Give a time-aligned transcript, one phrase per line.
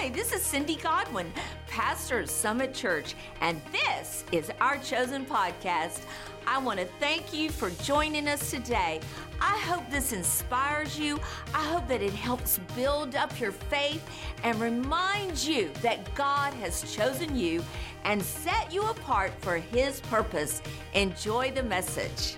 [0.00, 1.32] Hi, this is Cindy Godwin,
[1.66, 6.02] pastor of Summit Church, and this is our chosen podcast.
[6.46, 9.00] I want to thank you for joining us today.
[9.40, 11.18] I hope this inspires you.
[11.52, 14.08] I hope that it helps build up your faith
[14.44, 17.64] and remind you that God has chosen you
[18.04, 20.62] and set you apart for His purpose.
[20.94, 22.36] Enjoy the message.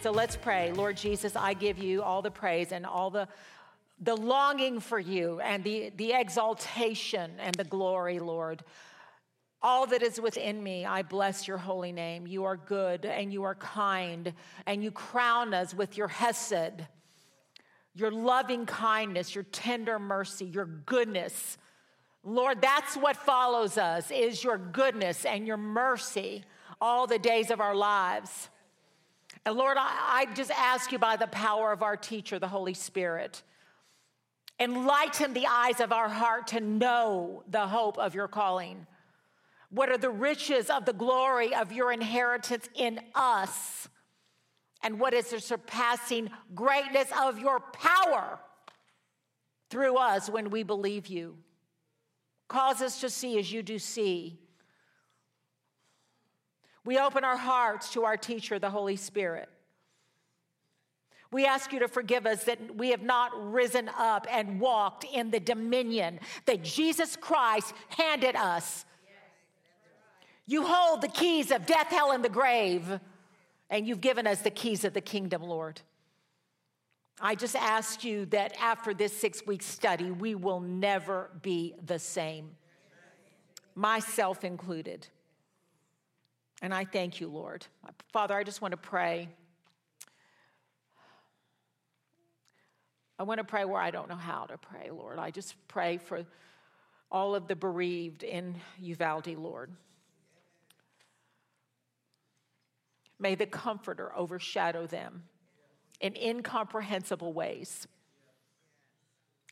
[0.00, 0.70] So let's pray.
[0.70, 3.26] Lord Jesus, I give you all the praise and all the
[4.00, 8.62] the longing for you and the, the exaltation and the glory, Lord.
[9.60, 12.26] All that is within me, I bless your holy name.
[12.26, 14.32] You are good and you are kind,
[14.66, 16.86] and you crown us with your hesed,
[17.92, 21.58] your loving kindness, your tender mercy, your goodness.
[22.22, 26.44] Lord, that's what follows us is your goodness and your mercy
[26.80, 28.48] all the days of our lives.
[29.44, 32.74] And Lord, I, I just ask you by the power of our teacher, the Holy
[32.74, 33.42] Spirit,
[34.60, 38.86] enlighten the eyes of our heart to know the hope of your calling
[39.70, 43.88] what are the riches of the glory of your inheritance in us?
[44.82, 48.38] And what is the surpassing greatness of your power
[49.68, 51.36] through us when we believe you?
[52.48, 54.38] Cause us to see as you do see.
[56.84, 59.50] We open our hearts to our teacher, the Holy Spirit.
[61.30, 65.30] We ask you to forgive us that we have not risen up and walked in
[65.30, 68.86] the dominion that Jesus Christ handed us
[70.48, 72.98] you hold the keys of death, hell, and the grave,
[73.68, 75.82] and you've given us the keys of the kingdom, Lord.
[77.20, 81.98] I just ask you that after this six week study, we will never be the
[81.98, 82.52] same,
[83.74, 85.06] myself included.
[86.62, 87.66] And I thank you, Lord.
[88.10, 89.28] Father, I just want to pray.
[93.18, 95.18] I want to pray where I don't know how to pray, Lord.
[95.18, 96.24] I just pray for
[97.10, 99.72] all of the bereaved in Uvalde, Lord.
[103.18, 105.24] May the Comforter overshadow them
[106.00, 107.88] in incomprehensible ways.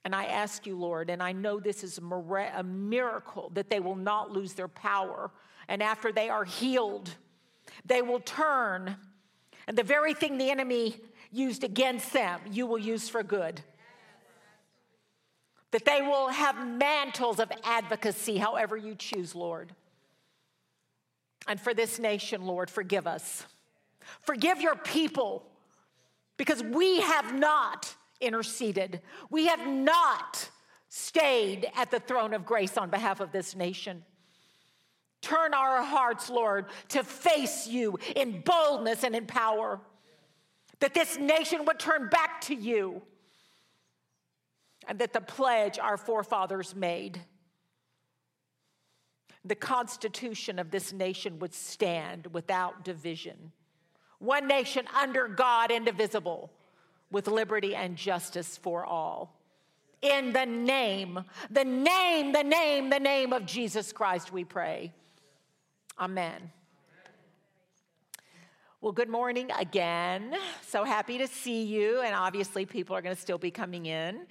[0.04, 3.96] And I ask you, Lord, and I know this is a miracle that they will
[3.96, 5.32] not lose their power.
[5.66, 7.10] And after they are healed,
[7.84, 8.96] they will turn,
[9.66, 11.00] and the very thing the enemy
[11.32, 13.60] used against them, you will use for good.
[15.72, 19.74] That they will have mantles of advocacy, however you choose, Lord.
[21.48, 23.44] And for this nation, Lord, forgive us.
[24.22, 25.44] Forgive your people
[26.36, 29.00] because we have not interceded.
[29.30, 30.50] We have not
[30.88, 34.04] stayed at the throne of grace on behalf of this nation.
[35.20, 39.80] Turn our hearts, Lord, to face you in boldness and in power,
[40.80, 43.02] that this nation would turn back to you,
[44.88, 47.20] and that the pledge our forefathers made,
[49.44, 53.52] the constitution of this nation would stand without division
[54.18, 56.50] one nation under God, indivisible,
[57.10, 59.38] with liberty and justice for all.
[60.02, 64.92] In the name, the name, the name, the name of Jesus Christ, we pray.
[65.98, 66.50] Amen.
[68.82, 70.36] Well, good morning again.
[70.60, 72.02] So happy to see you.
[72.02, 74.26] And obviously, people are going to still be coming in.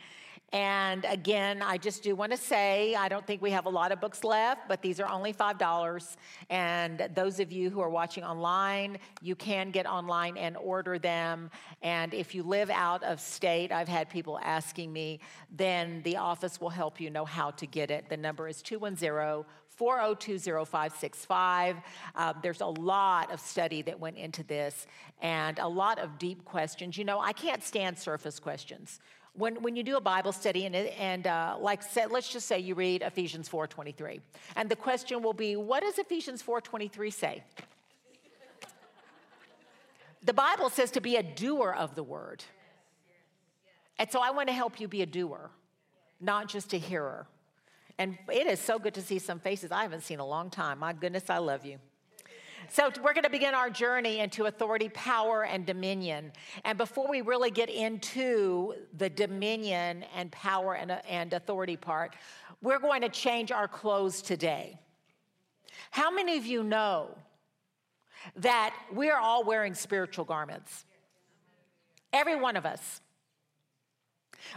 [0.53, 3.91] And again, I just do want to say I don't think we have a lot
[3.91, 6.15] of books left, but these are only $5.
[6.51, 11.49] And those of you who are watching online, you can get online and order them.
[11.81, 16.61] And if you live out of state, I've had people asking me, then the office
[16.61, 18.09] will help you know how to get it.
[18.09, 19.43] The number is 210
[19.79, 21.83] 4020565.
[22.15, 24.87] Uh, there's a lot of study that went into this
[25.21, 26.97] and a lot of deep questions.
[26.97, 28.99] You know, I can't stand surface questions
[29.37, 32.59] when, when you do a Bible study and, and uh, like say, let's just say
[32.59, 34.21] you read Ephesians 4.23
[34.55, 37.43] and the question will be, what does Ephesians 4.23 say?
[40.23, 42.43] the Bible says to be a doer of the word.
[43.99, 45.51] And so I want to help you be a doer,
[46.19, 47.27] not just a hearer.
[47.97, 50.79] And it is so good to see some faces I haven't seen a long time.
[50.79, 51.79] My goodness, I love you.
[52.69, 56.31] So, we're going to begin our journey into authority, power, and dominion.
[56.63, 62.15] And before we really get into the dominion and power and, and authority part,
[62.63, 64.79] we're going to change our clothes today.
[65.91, 67.15] How many of you know
[68.37, 70.85] that we are all wearing spiritual garments?
[72.11, 73.01] Every one of us.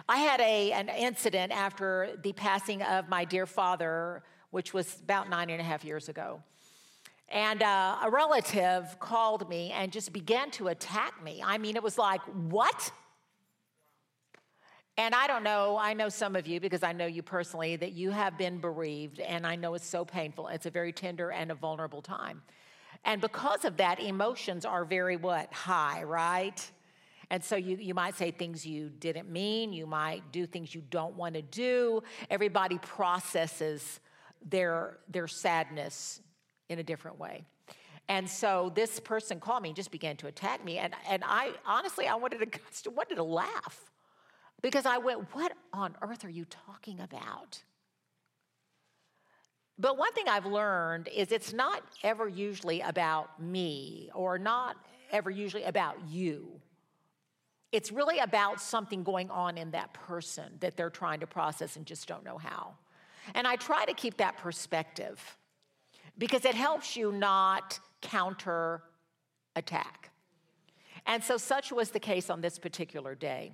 [0.09, 5.29] I had a, an incident after the passing of my dear father, which was about
[5.29, 6.43] nine and a half years ago.
[7.31, 11.43] And uh, a relative called me and just began to attack me.
[11.45, 12.91] I mean, it was like, what?
[14.97, 17.93] And I don't know, I know some of you because I know you personally that
[17.93, 20.49] you have been bereaved, and I know it's so painful.
[20.49, 22.43] It's a very tender and a vulnerable time.
[23.05, 25.53] And because of that, emotions are very what?
[25.53, 26.69] High, right?
[27.31, 30.83] And so you, you might say things you didn't mean, you might do things you
[30.91, 32.03] don't want to do.
[32.31, 34.01] Everybody processes
[34.45, 36.21] their, their sadness
[36.69, 37.45] in a different way.
[38.09, 40.79] And so this person called me and just began to attack me.
[40.79, 43.91] And, and I honestly, I wanted to, wanted to laugh
[44.63, 47.63] because I went, What on earth are you talking about?
[49.79, 54.77] But one thing I've learned is it's not ever usually about me or not
[55.13, 56.61] ever usually about you.
[57.71, 61.85] It's really about something going on in that person that they're trying to process and
[61.85, 62.75] just don't know how.
[63.35, 65.37] And I try to keep that perspective
[66.17, 68.83] because it helps you not counter
[69.55, 70.11] attack.
[71.07, 73.53] And so, such was the case on this particular day.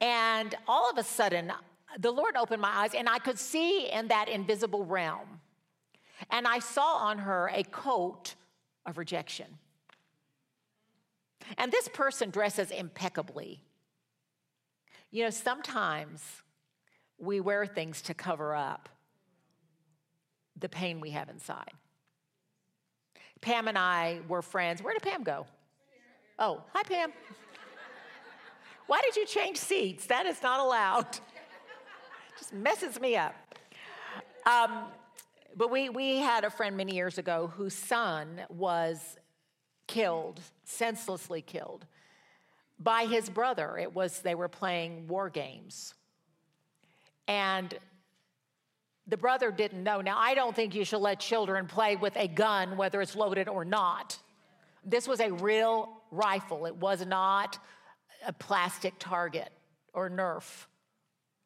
[0.00, 1.52] And all of a sudden,
[1.98, 5.40] the Lord opened my eyes, and I could see in that invisible realm.
[6.30, 8.34] And I saw on her a coat
[8.86, 9.46] of rejection.
[11.56, 13.60] And this person dresses impeccably.
[15.10, 16.22] You know, sometimes
[17.18, 18.88] we wear things to cover up
[20.56, 21.72] the pain we have inside.
[23.40, 24.82] Pam and I were friends.
[24.82, 25.46] Where did Pam go?
[26.38, 27.12] Oh, hi, Pam.
[28.86, 30.06] Why did you change seats?
[30.06, 31.06] That is not allowed.
[32.38, 33.34] Just messes me up.
[34.46, 34.84] Um,
[35.56, 39.17] but we, we had a friend many years ago whose son was
[39.88, 41.84] killed, senselessly killed,
[42.78, 43.76] by his brother.
[43.76, 45.94] It was, they were playing war games.
[47.26, 47.76] And
[49.08, 50.00] the brother didn't know.
[50.00, 53.48] Now, I don't think you should let children play with a gun, whether it's loaded
[53.48, 54.16] or not.
[54.84, 57.58] This was a real rifle, it was not
[58.26, 59.50] a plastic target
[59.92, 60.66] or Nerf.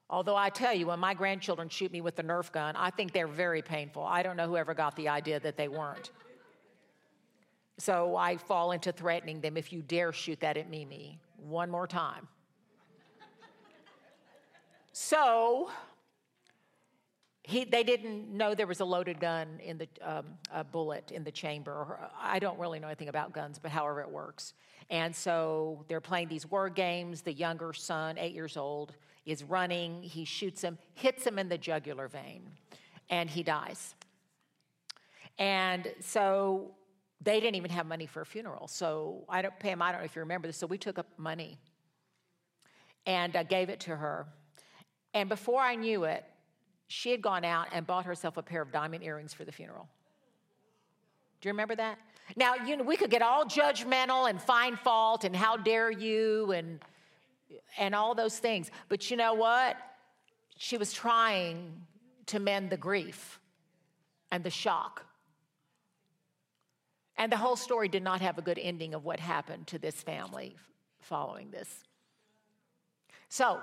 [0.08, 3.12] Although I tell you, when my grandchildren shoot me with the Nerf gun, I think
[3.12, 4.04] they're very painful.
[4.04, 6.10] I don't know whoever got the idea that they weren't.
[7.82, 11.88] So I fall into threatening them if you dare shoot that at Mimi one more
[11.88, 12.28] time.
[14.92, 15.68] so
[17.42, 21.24] he, they didn't know there was a loaded gun in the um, a bullet in
[21.24, 21.98] the chamber.
[22.20, 24.54] I don't really know anything about guns, but however it works.
[24.88, 27.22] And so they're playing these word games.
[27.22, 28.94] The younger son, eight years old,
[29.26, 30.04] is running.
[30.04, 32.42] He shoots him, hits him in the jugular vein,
[33.10, 33.96] and he dies.
[35.36, 36.76] And so
[37.22, 38.68] they didn't even have money for a funeral.
[38.68, 40.56] So I don't, Pam, I don't know if you remember this.
[40.56, 41.58] So we took up money
[43.06, 44.26] and uh, gave it to her.
[45.14, 46.24] And before I knew it,
[46.88, 49.88] she had gone out and bought herself a pair of diamond earrings for the funeral.
[51.40, 51.98] Do you remember that?
[52.36, 56.52] Now, you know, we could get all judgmental and find fault and how dare you
[56.52, 56.80] and
[57.76, 58.70] and all those things.
[58.88, 59.76] But you know what?
[60.56, 61.82] She was trying
[62.26, 63.40] to mend the grief
[64.30, 65.04] and the shock.
[67.22, 69.94] And the whole story did not have a good ending of what happened to this
[69.94, 70.56] family
[70.98, 71.84] following this.
[73.28, 73.60] So,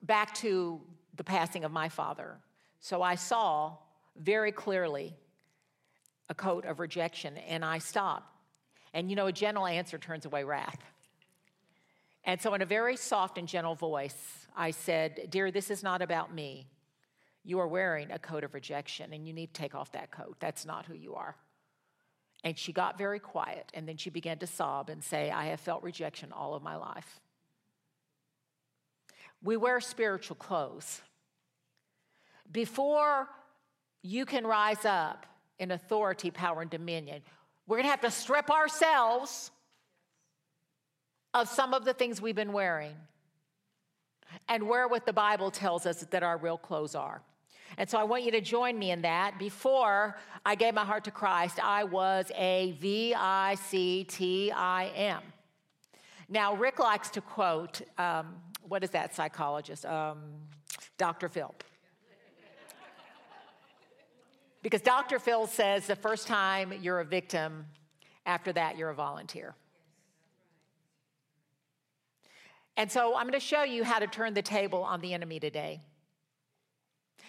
[0.00, 0.80] back to
[1.14, 2.38] the passing of my father.
[2.80, 3.76] So I saw
[4.16, 5.12] very clearly
[6.30, 8.34] a coat of rejection and I stopped.
[8.94, 10.78] And you know, a gentle answer turns away wrath.
[12.24, 16.00] And so, in a very soft and gentle voice, I said, Dear, this is not
[16.00, 16.66] about me.
[17.44, 20.36] You are wearing a coat of rejection and you need to take off that coat.
[20.40, 21.36] That's not who you are.
[22.44, 25.60] And she got very quiet and then she began to sob and say, I have
[25.60, 27.20] felt rejection all of my life.
[29.42, 31.02] We wear spiritual clothes
[32.52, 33.28] before
[34.02, 35.26] you can rise up
[35.58, 37.22] in authority, power, and dominion,
[37.66, 39.50] we're going to have to strip ourselves
[41.34, 42.94] of some of the things we've been wearing
[44.48, 47.22] and wear what the Bible tells us that our real clothes are.
[47.78, 49.38] And so I want you to join me in that.
[49.38, 54.86] Before I gave my heart to Christ, I was a V I C T I
[54.88, 55.22] M.
[56.28, 58.36] Now, Rick likes to quote, um,
[58.68, 59.84] what is that psychologist?
[59.84, 60.18] Um,
[60.96, 61.28] Dr.
[61.28, 61.54] Phil.
[64.62, 65.18] Because Dr.
[65.18, 67.66] Phil says the first time you're a victim,
[68.24, 69.54] after that, you're a volunteer.
[72.76, 75.40] And so I'm going to show you how to turn the table on the enemy
[75.40, 75.80] today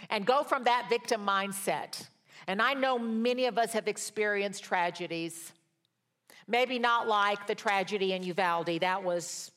[0.10, 2.07] and go from that victim mindset.
[2.48, 5.53] And I know many of us have experienced tragedies,
[6.48, 8.81] maybe not like the tragedy in Uvalde.
[8.81, 9.51] That was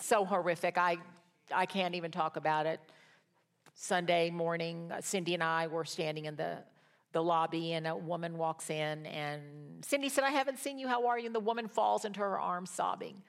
[0.00, 0.78] so horrific.
[0.78, 0.96] I,
[1.54, 2.80] I can't even talk about it.
[3.74, 6.58] Sunday morning, uh, Cindy and I were standing in the
[7.12, 9.42] the lobby and a woman walks in and
[9.84, 10.88] Cindy said, I haven't seen you.
[10.88, 11.26] How are you?
[11.26, 13.22] And the woman falls into her arms sobbing.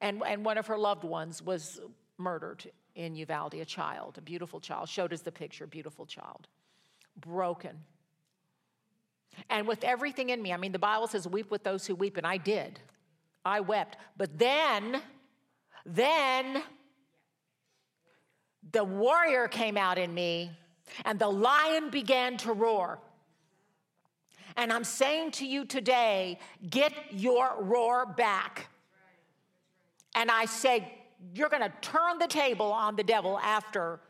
[0.00, 1.80] And, and one of her loved ones was
[2.18, 6.48] murdered in Uvalde, a child, a beautiful child, showed us the picture, beautiful child,
[7.20, 7.78] broken.
[9.50, 12.16] And with everything in me, I mean, the Bible says, weep with those who weep,
[12.16, 12.80] and I did.
[13.44, 13.98] I wept.
[14.16, 15.02] But then,
[15.84, 16.62] then,
[18.72, 20.50] the warrior came out in me,
[21.04, 22.98] and the lion began to roar.
[24.56, 26.38] And I'm saying to you today,
[26.70, 28.68] get your roar back.
[30.14, 30.95] And I say,
[31.34, 34.00] you're going to turn the table on the devil after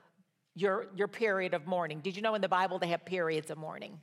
[0.54, 2.00] your, your period of mourning.
[2.00, 4.00] Did you know in the Bible they have periods of mourning?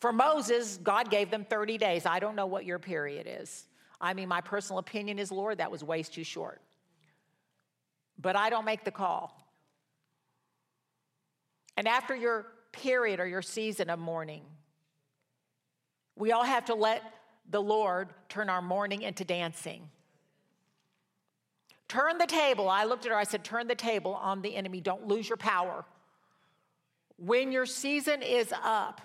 [0.00, 2.04] For Moses, God gave them 30 days.
[2.04, 3.66] I don't know what your period is.
[4.00, 6.60] I mean, my personal opinion is, Lord, that was way too short.
[8.18, 9.40] But I don't make the call.
[11.76, 14.42] And after your period or your season of mourning,
[16.16, 17.02] we all have to let
[17.48, 19.88] the Lord turn our mourning into dancing.
[21.88, 22.68] Turn the table.
[22.68, 24.80] I looked at her, I said, Turn the table on the enemy.
[24.80, 25.84] Don't lose your power.
[27.16, 29.00] When your season is up,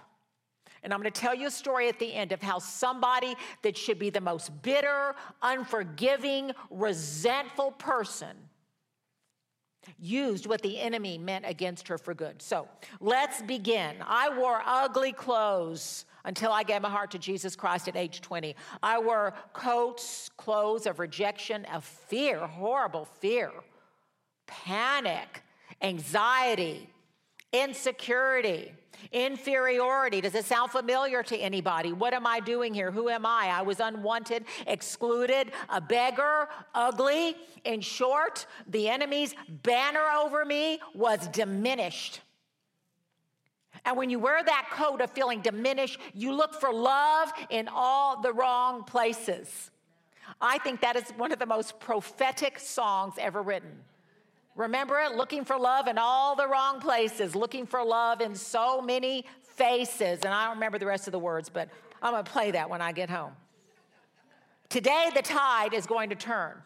[0.82, 3.78] and I'm going to tell you a story at the end of how somebody that
[3.78, 8.36] should be the most bitter, unforgiving, resentful person
[9.98, 12.42] used what the enemy meant against her for good.
[12.42, 12.68] So
[13.00, 13.96] let's begin.
[14.06, 18.56] I wore ugly clothes until I gave my heart to Jesus Christ at age 20.
[18.84, 23.50] I wore coats, clothes of rejection, of fear, horrible fear,
[24.46, 25.42] panic,
[25.82, 26.88] anxiety,
[27.52, 28.72] insecurity,
[29.12, 30.22] inferiority.
[30.22, 31.94] Does it sound familiar to anybody?
[31.94, 32.92] What am I doing here?
[32.92, 33.48] Who am I?
[33.48, 37.38] I was unwanted, excluded, a beggar, ugly.
[37.64, 39.34] In short, the enemy's
[39.64, 42.22] banner over me was diminished.
[43.86, 48.22] And when you wear that coat of feeling diminished, you look for love in all
[48.22, 49.72] the wrong places.
[50.42, 53.72] I think that is one of the most prophetic songs ever written.
[54.56, 55.16] Remember it?
[55.16, 60.20] Looking for love in all the wrong places, looking for love in so many faces.
[60.24, 61.70] And I don't remember the rest of the words, but
[62.02, 63.32] I'm going to play that when I get home.
[64.70, 66.62] Today, the tide is going to turn.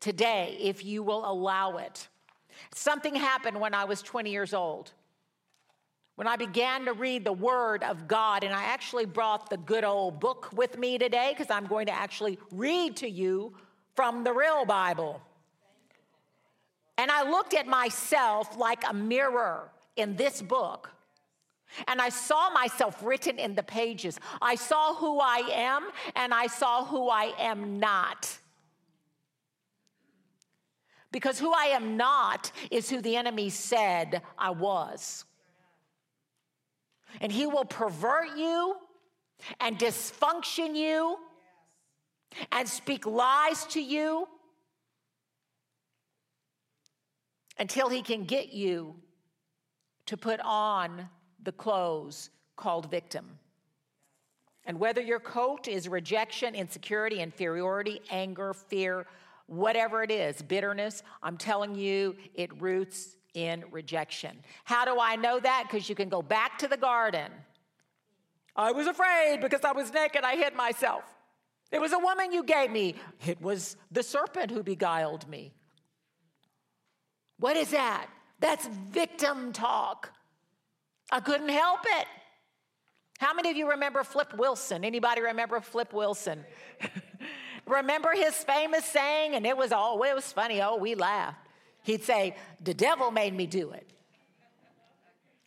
[0.00, 2.08] Today, if you will allow it.
[2.74, 4.92] Something happened when I was 20 years old.
[6.16, 9.82] When I began to read the Word of God, and I actually brought the good
[9.82, 13.54] old book with me today because I'm going to actually read to you
[13.94, 15.20] from the real Bible.
[16.98, 20.90] And I looked at myself like a mirror in this book.
[21.88, 24.20] And I saw myself written in the pages.
[24.40, 28.38] I saw who I am and I saw who I am not.
[31.10, 35.24] Because who I am not is who the enemy said I was.
[37.20, 38.76] And he will pervert you
[39.60, 41.16] and dysfunction you
[42.52, 44.26] and speak lies to you
[47.58, 48.96] until he can get you
[50.06, 51.08] to put on
[51.42, 53.38] the clothes called victim.
[54.66, 59.06] And whether your coat is rejection, insecurity, inferiority, anger, fear,
[59.46, 64.38] whatever it is, bitterness, I'm telling you, it roots in rejection.
[64.64, 65.64] How do I know that?
[65.68, 67.30] Because you can go back to the garden.
[68.56, 71.04] I was afraid because I was naked, I hid myself.
[71.72, 72.94] It was a woman you gave me.
[73.26, 75.52] It was the serpent who beguiled me.
[77.38, 78.06] What is that?
[78.38, 80.12] That's victim talk.
[81.10, 82.06] I couldn't help it.
[83.18, 84.84] How many of you remember Flip Wilson?
[84.84, 86.44] Anybody remember Flip Wilson?
[87.66, 90.62] remember his famous saying, and it was was funny.
[90.62, 91.43] Oh, we laughed.
[91.84, 93.88] He'd say, "The devil made me do it."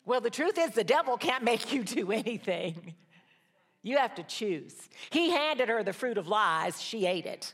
[0.05, 2.95] Well, the truth is, the devil can't make you do anything.
[3.83, 4.73] You have to choose.
[5.09, 6.81] He handed her the fruit of lies.
[6.81, 7.53] She ate it,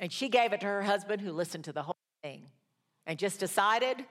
[0.00, 2.50] and she gave it to her husband, who listened to the whole thing
[3.06, 4.04] and just decided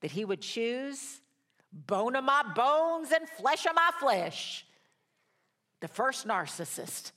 [0.00, 1.20] that he would choose
[1.72, 4.66] bone of my bones and flesh of my flesh.
[5.80, 7.12] The first narcissist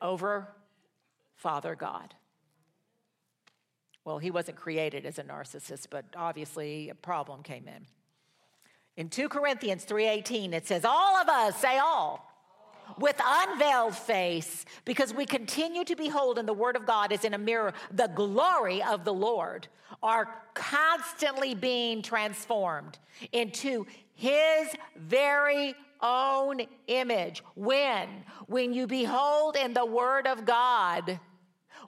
[0.00, 0.48] over
[1.36, 2.14] Father God.
[4.04, 7.86] Well, he wasn't created as a narcissist, but obviously a problem came in.
[8.96, 12.28] In 2 Corinthians 3:18 it says all of us say all
[12.98, 17.32] with unveiled face because we continue to behold in the Word of God as in
[17.32, 19.68] a mirror the glory of the Lord,
[20.02, 22.98] are constantly being transformed
[23.32, 27.42] into His very own image.
[27.54, 28.08] When?
[28.46, 31.20] When you behold in the Word of God,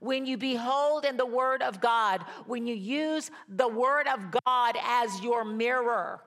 [0.05, 4.77] when you behold in the Word of God, when you use the Word of God
[4.85, 6.21] as your mirror.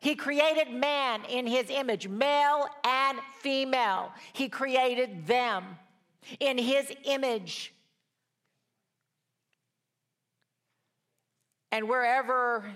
[0.00, 4.12] He created man in his image, male and female.
[4.34, 5.64] He created them
[6.40, 7.72] in his image.
[11.72, 12.66] And wherever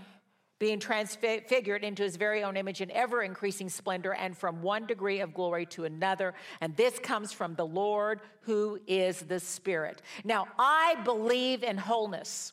[0.58, 5.20] being transfigured into his very own image in ever increasing splendor and from one degree
[5.20, 6.34] of glory to another.
[6.60, 10.02] And this comes from the Lord who is the Spirit.
[10.24, 12.52] Now, I believe in wholeness.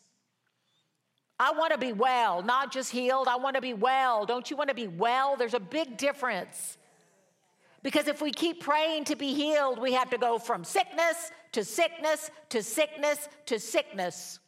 [1.39, 3.27] I want to be well, not just healed.
[3.27, 4.25] I want to be well.
[4.25, 5.35] Don't you want to be well?
[5.35, 6.77] There's a big difference.
[7.83, 11.63] Because if we keep praying to be healed, we have to go from sickness to
[11.63, 14.39] sickness to sickness to sickness.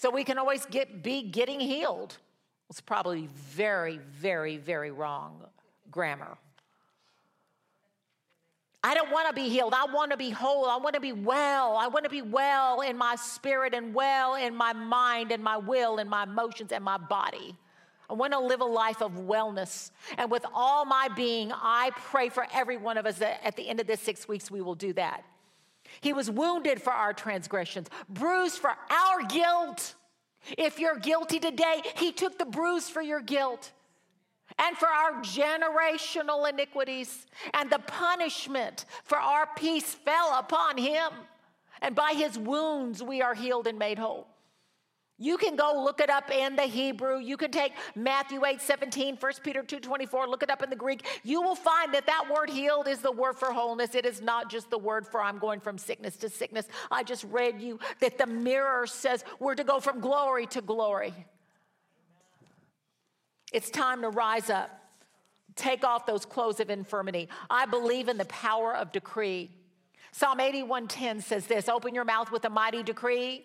[0.00, 2.16] So we can always get, be getting healed.
[2.70, 5.42] It's probably very, very, very wrong
[5.90, 6.38] grammar.
[8.82, 9.74] I don't want to be healed.
[9.74, 10.64] I want to be whole.
[10.64, 11.76] I want to be well.
[11.76, 15.58] I want to be well in my spirit and well in my mind and my
[15.58, 17.54] will and my emotions and my body.
[18.08, 19.90] I want to live a life of wellness.
[20.16, 23.68] And with all my being, I pray for every one of us that at the
[23.68, 25.24] end of this six weeks, we will do that.
[26.00, 29.94] He was wounded for our transgressions, bruised for our guilt.
[30.56, 33.72] If you're guilty today, He took the bruise for your guilt
[34.58, 37.26] and for our generational iniquities.
[37.54, 41.10] And the punishment for our peace fell upon Him.
[41.82, 44.26] And by His wounds, we are healed and made whole.
[45.22, 47.18] You can go look it up in the Hebrew.
[47.18, 50.76] You can take Matthew 8 17, 1 Peter 2 24, look it up in the
[50.76, 51.06] Greek.
[51.22, 53.94] You will find that that word healed is the word for wholeness.
[53.94, 56.66] It is not just the word for I'm going from sickness to sickness.
[56.90, 61.12] I just read you that the mirror says we're to go from glory to glory.
[63.52, 64.70] It's time to rise up,
[65.54, 67.28] take off those clothes of infirmity.
[67.50, 69.50] I believe in the power of decree.
[70.12, 73.44] Psalm 81:10 says this, open your mouth with a mighty decree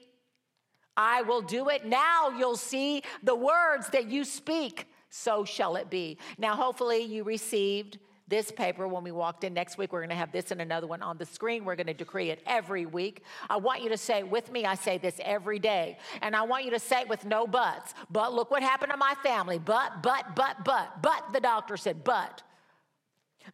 [0.97, 1.85] I will do it.
[1.85, 4.87] Now you'll see the words that you speak.
[5.09, 6.17] So shall it be.
[6.37, 9.53] Now, hopefully, you received this paper when we walked in.
[9.53, 11.63] Next week, we're going to have this and another one on the screen.
[11.63, 13.23] We're going to decree it every week.
[13.49, 14.65] I want you to say it with me.
[14.65, 15.97] I say this every day.
[16.21, 17.93] And I want you to say it with no buts.
[18.09, 19.59] But look what happened to my family.
[19.59, 22.41] But, but, but, but, but, the doctor said, but.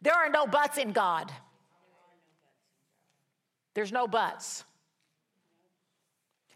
[0.00, 1.30] There are no buts in God.
[3.74, 4.64] There's no buts.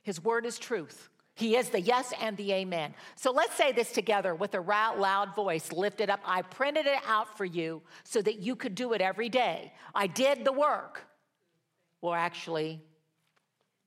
[0.07, 1.09] His word is truth.
[1.35, 2.95] He is the yes and the amen.
[3.17, 6.21] So let's say this together with a loud voice lifted up.
[6.25, 9.73] I printed it out for you so that you could do it every day.
[9.97, 11.03] I did the work.
[12.03, 12.81] Well, actually,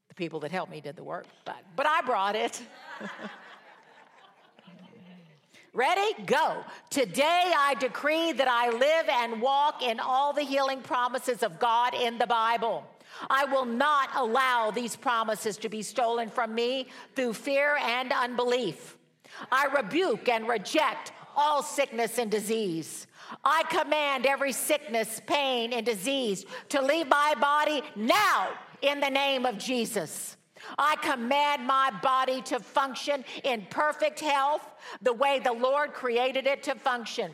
[0.10, 2.62] the people that helped me did the work, but, but I brought it.
[5.74, 6.22] Ready?
[6.26, 6.66] Go.
[6.90, 11.94] Today I decree that I live and walk in all the healing promises of God
[11.94, 12.86] in the Bible.
[13.30, 18.98] I will not allow these promises to be stolen from me through fear and unbelief.
[19.52, 23.08] I rebuke and reject all sickness and disease.
[23.44, 28.50] I command every sickness, pain, and disease to leave my body now
[28.82, 30.38] in the name of Jesus.
[30.78, 34.68] I command my body to function in perfect health
[35.02, 37.32] the way the Lord created it to function.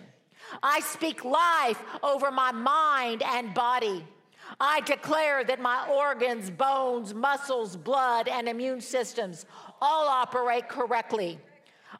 [0.62, 4.06] I speak life over my mind and body.
[4.60, 9.46] I declare that my organs, bones, muscles, blood, and immune systems
[9.82, 11.40] all operate correctly.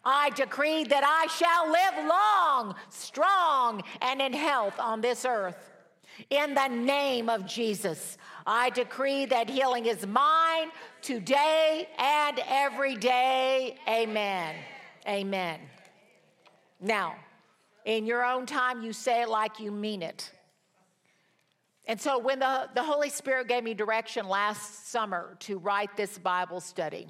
[0.04, 5.72] I decree that I shall live long, strong, and in health on this earth.
[6.30, 10.70] In the name of Jesus, I decree that healing is mine
[11.02, 13.78] today and every day.
[13.88, 14.56] Amen.
[15.08, 15.60] Amen.
[16.80, 17.16] Now,
[17.86, 20.32] in your own time, you say it like you mean it.
[21.88, 26.18] And so when the, the Holy Spirit gave me direction last summer to write this
[26.18, 27.08] Bible study,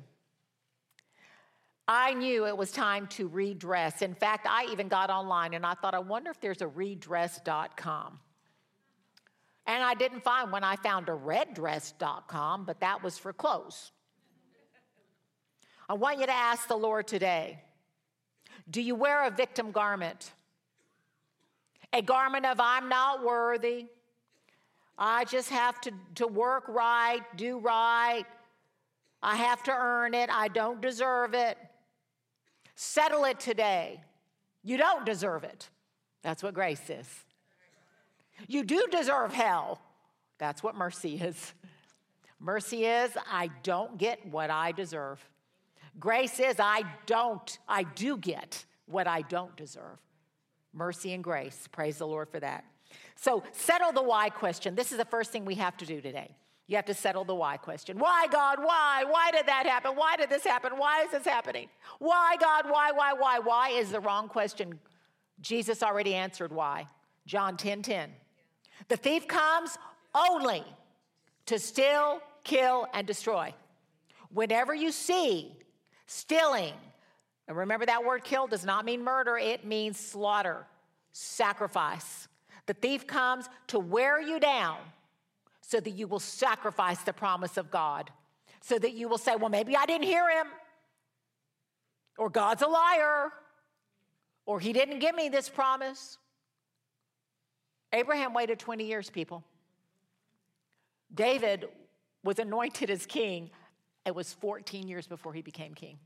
[1.88, 4.02] I knew it was time to redress.
[4.02, 8.20] In fact, I even got online and I thought, I wonder if there's a redress.com.
[9.68, 10.64] And I didn't find one.
[10.64, 13.92] I found a reddress.com, but that was for clothes.
[15.88, 17.62] I want you to ask the Lord today
[18.70, 20.32] do you wear a victim garment?
[21.94, 23.86] A garment of I'm not worthy,
[24.98, 28.26] I just have to, to work right, do right.
[29.22, 30.30] I have to earn it.
[30.32, 31.58] I don't deserve it.
[32.76, 34.02] Settle it today.
[34.64, 35.70] You don't deserve it.
[36.22, 37.08] That's what grace is.
[38.48, 39.80] You do deserve hell.
[40.38, 41.54] That's what mercy is.
[42.40, 45.24] Mercy is, I don't get what I deserve.
[46.00, 50.00] Grace is, I don't, I do get what I don't deserve.
[50.74, 51.68] Mercy and grace.
[51.72, 52.66] Praise the Lord for that.
[53.16, 54.76] So, settle the why question.
[54.76, 56.36] This is the first thing we have to do today.
[56.68, 58.00] You have to settle the why question.
[58.00, 58.60] Why, God?
[58.60, 59.04] Why?
[59.08, 59.92] Why did that happen?
[59.96, 60.74] Why did this happen?
[60.78, 61.70] Why is this happening?
[62.00, 62.66] Why, God?
[62.68, 63.40] Why, why, why?
[63.40, 64.80] Why is the wrong question.
[65.42, 66.88] Jesus already answered why.
[67.28, 68.10] John 10 10.
[68.88, 69.78] The thief comes
[70.14, 70.64] only
[71.46, 73.54] to steal, kill, and destroy.
[74.30, 75.56] Whenever you see
[76.08, 76.74] Stealing.
[77.48, 80.66] And remember that word kill does not mean murder, it means slaughter,
[81.12, 82.28] sacrifice.
[82.66, 84.78] The thief comes to wear you down
[85.62, 88.12] so that you will sacrifice the promise of God,
[88.62, 90.48] so that you will say, Well, maybe I didn't hear him,
[92.18, 93.32] or God's a liar,
[94.46, 96.18] or he didn't give me this promise.
[97.94, 99.44] Abraham waited 20 years, people.
[101.14, 101.70] David
[102.24, 103.50] was anointed as king.
[104.06, 105.98] It was 14 years before he became king.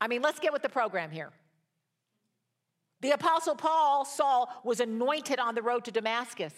[0.00, 1.30] I mean, let's get with the program here.
[3.00, 6.52] The Apostle Paul, Saul, was anointed on the road to Damascus,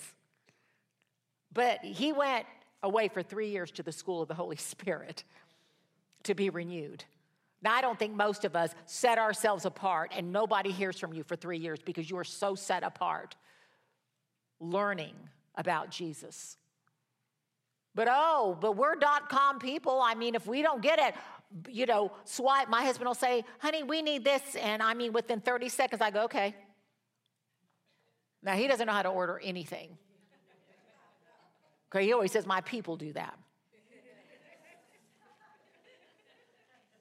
[1.52, 2.46] but he went
[2.82, 5.24] away for three years to the school of the Holy Spirit
[6.24, 7.04] to be renewed.
[7.62, 11.22] Now, I don't think most of us set ourselves apart and nobody hears from you
[11.22, 13.36] for three years because you are so set apart
[14.58, 15.14] learning
[15.54, 16.56] about Jesus.
[17.94, 20.00] But oh, but we're dot com people.
[20.02, 21.14] I mean, if we don't get it,
[21.68, 24.54] you know, swipe, my husband will say, honey, we need this.
[24.56, 26.54] And I mean, within 30 seconds, I go, okay.
[28.42, 29.96] Now, he doesn't know how to order anything.
[31.94, 33.38] Okay, he always says, my people do that.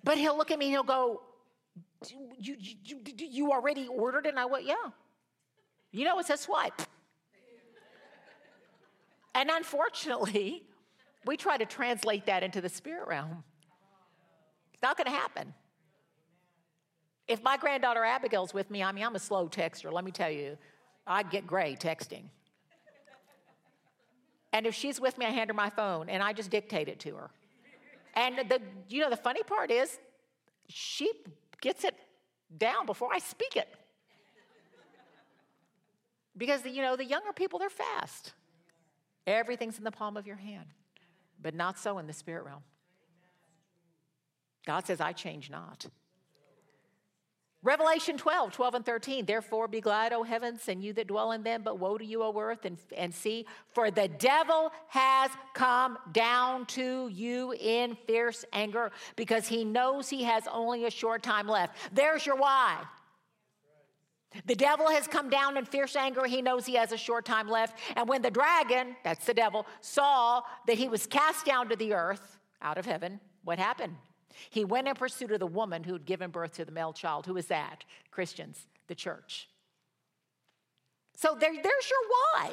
[0.03, 1.21] But he'll look at me and he'll go,
[2.39, 4.25] you, you, you, you already ordered?
[4.25, 4.75] And I went, yeah.
[5.91, 6.81] You know, it says swipe.
[9.35, 10.63] And unfortunately,
[11.25, 13.43] we try to translate that into the spirit realm.
[14.81, 15.53] Not going to happen.
[17.27, 20.31] If my granddaughter Abigail's with me, I mean, I'm a slow texter, let me tell
[20.31, 20.57] you.
[21.07, 22.23] I get gray texting.
[24.53, 26.99] And if she's with me, I hand her my phone and I just dictate it
[27.01, 27.31] to her.
[28.15, 29.97] And the you know the funny part is
[30.67, 31.09] she
[31.61, 31.95] gets it
[32.57, 33.69] down before I speak it.
[36.35, 38.33] Because the, you know the younger people they're fast.
[39.25, 40.65] Everything's in the palm of your hand.
[41.41, 42.63] But not so in the spirit realm.
[44.65, 45.85] God says, I change not.
[47.63, 49.25] Revelation 12, 12 and 13.
[49.25, 52.23] Therefore be glad, O heavens, and you that dwell in them, but woe to you,
[52.23, 58.43] O earth, and, and sea, for the devil has come down to you in fierce
[58.51, 61.75] anger, because he knows he has only a short time left.
[61.93, 62.79] There's your why.
[64.47, 66.25] The devil has come down in fierce anger.
[66.25, 67.77] He knows he has a short time left.
[67.95, 71.93] And when the dragon, that's the devil, saw that he was cast down to the
[71.93, 73.97] earth out of heaven, what happened?
[74.49, 77.25] He went in pursuit of the woman who had given birth to the male child.
[77.25, 77.83] Who is that?
[78.11, 79.47] Christians, the church.
[81.15, 82.51] So there, there's your why.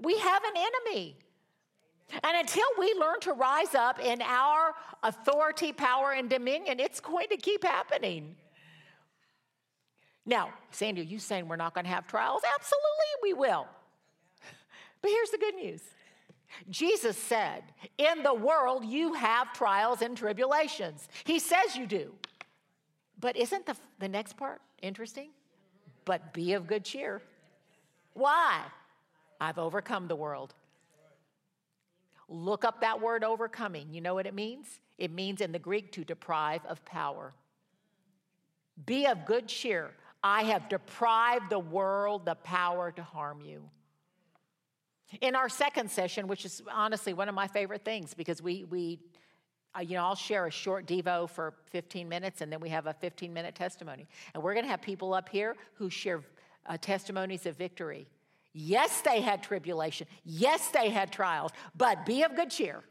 [0.00, 1.16] We have an enemy.
[2.12, 7.28] And until we learn to rise up in our authority, power, and dominion, it's going
[7.28, 8.36] to keep happening.
[10.24, 12.42] Now, Sandy, are you saying we're not going to have trials?
[12.54, 13.66] Absolutely, we will.
[15.02, 15.82] But here's the good news
[16.70, 17.62] Jesus said,
[17.98, 21.08] In the world you have trials and tribulations.
[21.24, 22.12] He says you do.
[23.18, 25.30] But isn't the, the next part interesting?
[26.04, 27.22] But be of good cheer.
[28.14, 28.62] Why?
[29.40, 30.54] I've overcome the world.
[32.28, 33.92] Look up that word overcoming.
[33.92, 34.80] You know what it means?
[34.98, 37.32] It means in the Greek to deprive of power.
[38.84, 39.90] Be of good cheer.
[40.22, 43.62] I have deprived the world the power to harm you.
[45.20, 48.98] In our second session, which is honestly one of my favorite things because we, we
[49.76, 52.86] uh, you know, I'll share a short Devo for 15 minutes and then we have
[52.86, 54.06] a 15 minute testimony.
[54.34, 56.22] And we're going to have people up here who share
[56.66, 58.06] uh, testimonies of victory.
[58.52, 60.06] Yes, they had tribulation.
[60.24, 62.82] Yes, they had trials, but be of good cheer.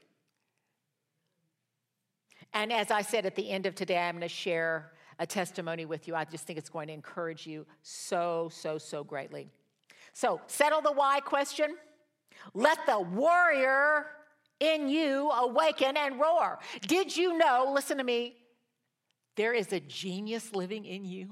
[2.53, 5.85] And as I said at the end of today, I'm going to share a testimony
[5.85, 6.15] with you.
[6.15, 9.49] I just think it's going to encourage you so, so, so greatly.
[10.13, 11.75] So, settle the why question.
[12.53, 14.07] Let the warrior
[14.59, 16.59] in you awaken and roar.
[16.81, 18.35] Did you know, listen to me,
[19.35, 21.29] there is a genius living in you?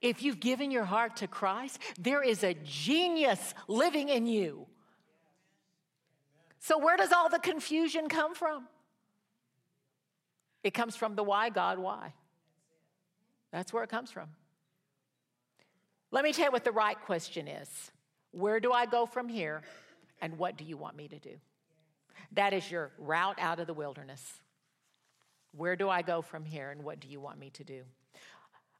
[0.00, 4.66] If you've given your heart to Christ, there is a genius living in you.
[6.58, 8.68] So, where does all the confusion come from?
[10.62, 12.12] It comes from the why, God, why.
[13.52, 14.28] That's where it comes from.
[16.10, 17.90] Let me tell you what the right question is
[18.36, 19.62] Where do I go from here?
[20.20, 21.36] And what do you want me to do?
[22.32, 24.22] That is your route out of the wilderness.
[25.52, 26.70] Where do I go from here?
[26.70, 27.82] And what do you want me to do?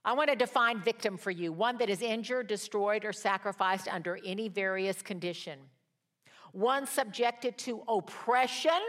[0.05, 4.19] I want to define victim for you one that is injured, destroyed, or sacrificed under
[4.27, 5.59] any various condition.
[6.53, 8.83] One subjected to oppression,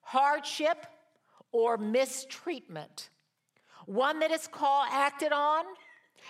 [0.00, 0.86] hardship,
[1.52, 3.10] or mistreatment,
[3.84, 5.66] one that is called acted on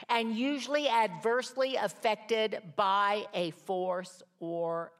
[0.08, 4.92] and usually adversely affected by a force or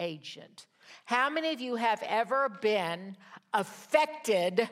[0.00, 0.66] agent.
[1.04, 3.16] How many of you have ever been
[3.52, 4.68] affected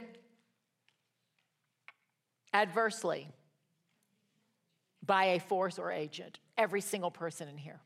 [2.52, 3.28] adversely
[5.04, 6.38] by a force or agent?
[6.58, 7.80] Every single person in here.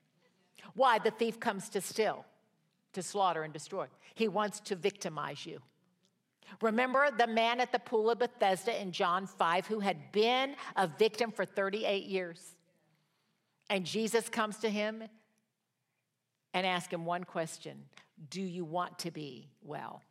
[0.74, 0.98] Why?
[0.98, 2.26] The thief comes to steal,
[2.92, 3.86] to slaughter, and destroy.
[4.14, 5.60] He wants to victimize you.
[6.60, 10.86] Remember the man at the pool of Bethesda in John 5 who had been a
[10.86, 12.56] victim for 38 years?
[13.68, 15.02] And Jesus comes to him
[16.54, 17.84] and asks him one question
[18.30, 20.02] Do you want to be well?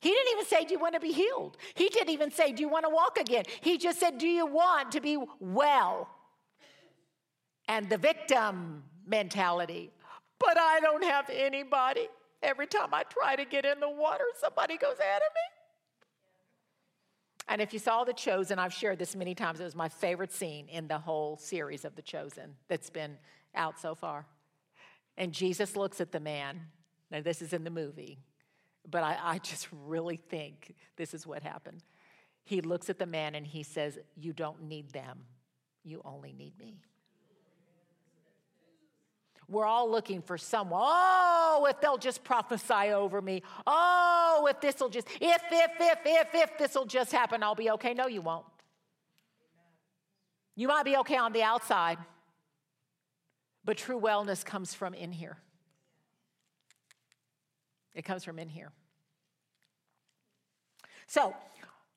[0.00, 1.56] He didn't even say, Do you want to be healed?
[1.74, 3.44] He didn't even say, Do you want to walk again?
[3.60, 6.08] He just said, Do you want to be well?
[7.68, 9.90] And the victim mentality,
[10.38, 12.08] but I don't have anybody.
[12.42, 15.60] Every time I try to get in the water, somebody goes ahead of me.
[17.48, 19.60] And if you saw The Chosen, I've shared this many times.
[19.60, 23.18] It was my favorite scene in the whole series of The Chosen that's been
[23.54, 24.26] out so far.
[25.16, 26.60] And Jesus looks at the man.
[27.10, 28.20] Now, this is in the movie,
[28.88, 31.82] but I, I just really think this is what happened.
[32.44, 35.24] He looks at the man and he says, You don't need them,
[35.82, 36.80] you only need me.
[39.50, 40.80] We're all looking for someone.
[40.80, 43.42] Oh, if they'll just prophesy over me.
[43.66, 47.56] Oh, if this will just, if, if, if, if, if this will just happen, I'll
[47.56, 47.92] be okay.
[47.92, 48.46] No, you won't.
[50.54, 51.98] You might be okay on the outside,
[53.64, 55.36] but true wellness comes from in here.
[57.92, 58.70] It comes from in here.
[61.08, 61.34] So,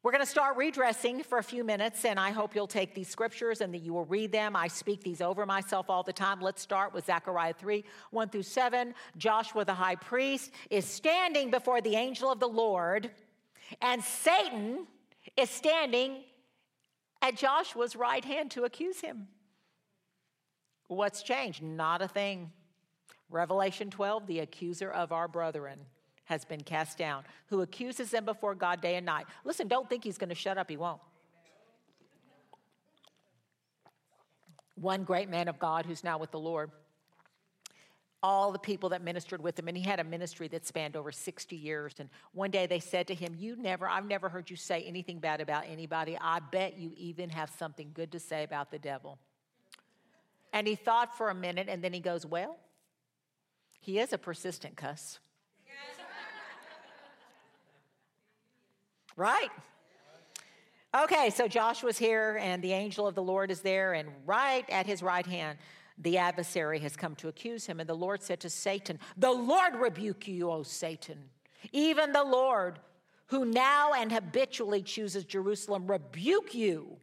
[0.04, 3.08] we're going to start redressing for a few minutes, and I hope you'll take these
[3.08, 4.54] scriptures and that you will read them.
[4.54, 6.42] I speak these over myself all the time.
[6.42, 8.94] Let's start with Zechariah 3 1 through 7.
[9.16, 13.12] Joshua the high priest is standing before the angel of the Lord,
[13.82, 14.88] and Satan
[15.38, 16.18] is standing
[17.22, 19.30] at Joshua's right hand to accuse him.
[20.88, 21.64] What's changed?
[21.64, 22.52] Not a thing.
[23.30, 25.80] Revelation 12, the accuser of our brethren
[26.26, 29.26] has been cast down, who accuses them before God day and night.
[29.44, 31.02] Listen, don't think he's going to shut up, he won't.
[34.76, 36.72] One great man of God who's now with the Lord,
[38.24, 41.12] all the people that ministered with him, and he had a ministry that spanned over
[41.12, 41.94] 60 years.
[42.00, 45.20] And one day they said to him, You never, I've never heard you say anything
[45.20, 46.18] bad about anybody.
[46.20, 49.20] I bet you even have something good to say about the devil.
[50.54, 52.58] And he thought for a minute, and then he goes, Well,
[53.80, 55.20] he is a persistent cuss.
[59.16, 59.50] Right?
[60.96, 64.86] Okay, so Joshua's here, and the angel of the Lord is there, and right at
[64.86, 65.58] his right hand,
[65.98, 67.80] the adversary has come to accuse him.
[67.80, 71.18] And the Lord said to Satan, The Lord rebuke you, O Satan.
[71.72, 72.80] Even the Lord,
[73.28, 76.98] who now and habitually chooses Jerusalem, rebuke you.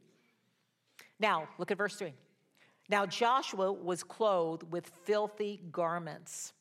[1.18, 2.12] Now, look at verse 3.
[2.88, 6.53] Now Joshua was clothed with filthy garments,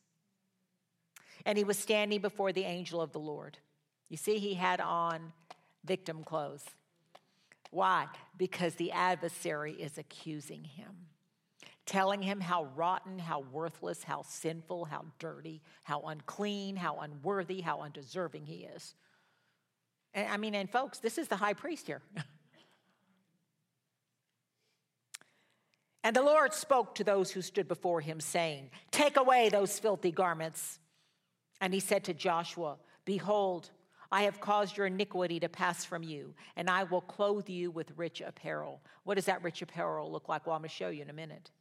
[1.46, 3.58] and he was standing before the angel of the Lord.
[4.10, 5.32] You see, he had on
[5.86, 6.66] victim clothes.
[7.72, 8.08] Why?
[8.38, 10.92] Because the adversary is accusing him,
[11.86, 17.82] telling him how rotten, how worthless, how sinful, how dirty, how unclean, how unworthy, how
[17.82, 18.96] undeserving he is.
[20.16, 22.02] And I mean, and folks, this is the high priest here.
[26.04, 30.12] and the Lord spoke to those who stood before him, saying, Take away those filthy
[30.12, 30.80] garments.
[31.62, 33.70] And he said to Joshua, Behold,
[34.12, 37.92] I have caused your iniquity to pass from you, and I will clothe you with
[37.96, 38.82] rich apparel.
[39.04, 40.48] What does that rich apparel look like?
[40.48, 41.52] Well, I'm going to show you in a minute.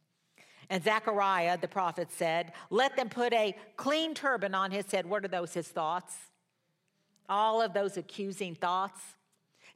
[0.69, 5.05] And Zechariah, the prophet, said, Let them put a clean turban on his head.
[5.05, 6.15] What are those, his thoughts?
[7.27, 8.99] All of those accusing thoughts.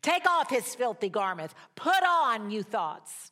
[0.02, 1.54] Take off his filthy garments.
[1.76, 3.32] Put on new thoughts.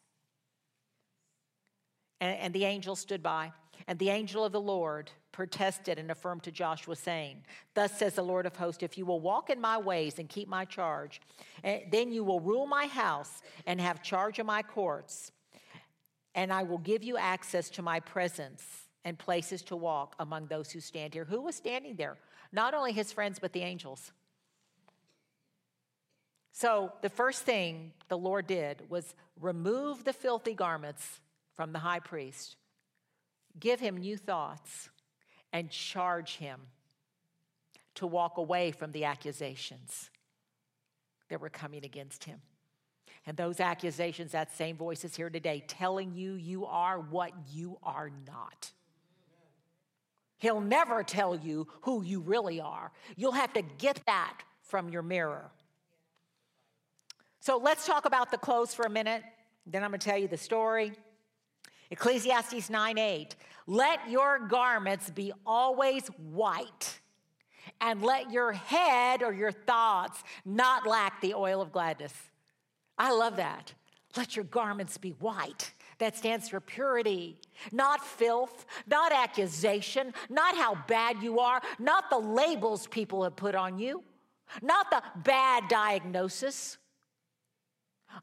[2.19, 3.51] And, and the angel stood by.
[3.87, 8.23] And the angel of the Lord protested and affirmed to Joshua, saying, Thus says the
[8.23, 11.21] Lord of hosts, if you will walk in my ways and keep my charge,
[11.63, 15.31] eh, then you will rule my house and have charge of my courts,
[16.35, 18.63] and I will give you access to my presence
[19.03, 21.25] and places to walk among those who stand here.
[21.25, 22.17] Who was standing there?
[22.51, 24.11] Not only his friends, but the angels.
[26.51, 31.19] So the first thing the Lord did was remove the filthy garments
[31.53, 32.57] from the high priest
[33.59, 34.89] give him new thoughts,
[35.53, 36.59] and charge him
[37.95, 40.09] to walk away from the accusations
[41.29, 42.41] that were coming against him.
[43.25, 47.77] And those accusations, that same voice is here today telling you you are what you
[47.83, 48.71] are not.
[50.37, 52.91] He'll never tell you who you really are.
[53.15, 55.51] You'll have to get that from your mirror.
[57.39, 59.23] So let's talk about the clothes for a minute.
[59.67, 60.93] Then I'm going to tell you the story.
[61.91, 63.35] Ecclesiastes 9 8.
[63.67, 66.99] Let your garments be always white,
[67.79, 72.13] and let your head or your thoughts not lack the oil of gladness.
[72.97, 73.73] I love that.
[74.17, 75.73] Let your garments be white.
[75.99, 77.37] That stands for purity,
[77.71, 83.53] not filth, not accusation, not how bad you are, not the labels people have put
[83.53, 84.03] on you,
[84.63, 86.79] not the bad diagnosis.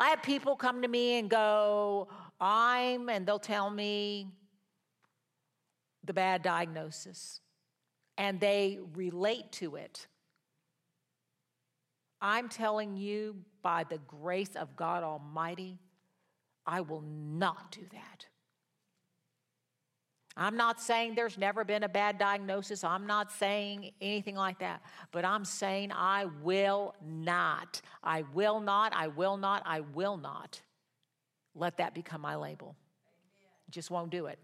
[0.01, 2.09] I have people come to me and go,
[2.41, 4.29] I'm, and they'll tell me
[6.05, 7.41] the bad diagnosis,
[8.17, 10.07] and they relate to it.
[12.21, 15.79] I'm telling you, by the grace of God Almighty,
[16.67, 18.27] I will not do that.
[20.37, 22.85] I'm not saying there's never been a bad diagnosis.
[22.85, 24.83] I'm not saying anything like that.
[25.11, 27.83] But I'm saying I will not.
[28.05, 28.93] I will not.
[28.95, 29.63] I will not.
[29.67, 30.61] I will not
[31.59, 32.77] let that become my label.
[33.71, 34.39] Just won't do it.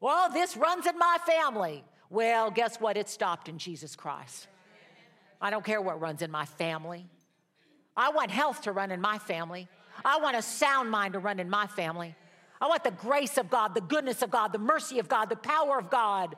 [0.00, 1.84] Well, this runs in my family.
[2.10, 2.96] Well, guess what?
[2.96, 4.46] It stopped in Jesus Christ.
[5.40, 7.06] I don't care what runs in my family.
[7.96, 9.68] I want health to run in my family.
[10.04, 12.14] I want a sound mind to run in my family.
[12.60, 15.36] I want the grace of God, the goodness of God, the mercy of God, the
[15.36, 16.36] power of God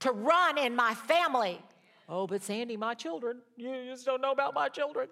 [0.00, 1.60] to run in my family.
[2.08, 5.08] Oh, but Sandy, my children, you just don't know about my children.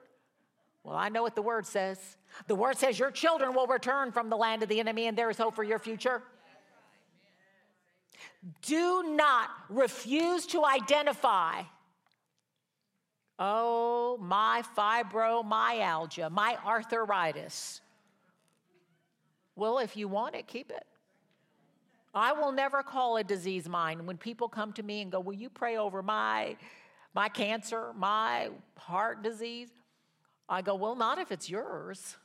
[0.85, 2.17] Well, I know what the word says.
[2.47, 5.31] The word says your children will return from the land of the enemy and there
[5.31, 6.23] is hope for your future.
[8.62, 11.62] Do not refuse to identify.
[13.38, 17.81] Oh, my fibromyalgia, my arthritis.
[19.57, 20.85] Well, if you want it, keep it.
[22.14, 24.07] I will never call a disease mine.
[24.07, 26.57] When people come to me and go, Will you pray over my,
[27.12, 29.70] my cancer, my heart disease?
[30.49, 32.16] I go, Well, not if it's yours.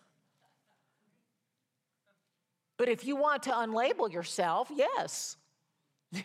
[2.80, 5.36] But if you want to unlabel yourself, yes.
[6.14, 6.22] Do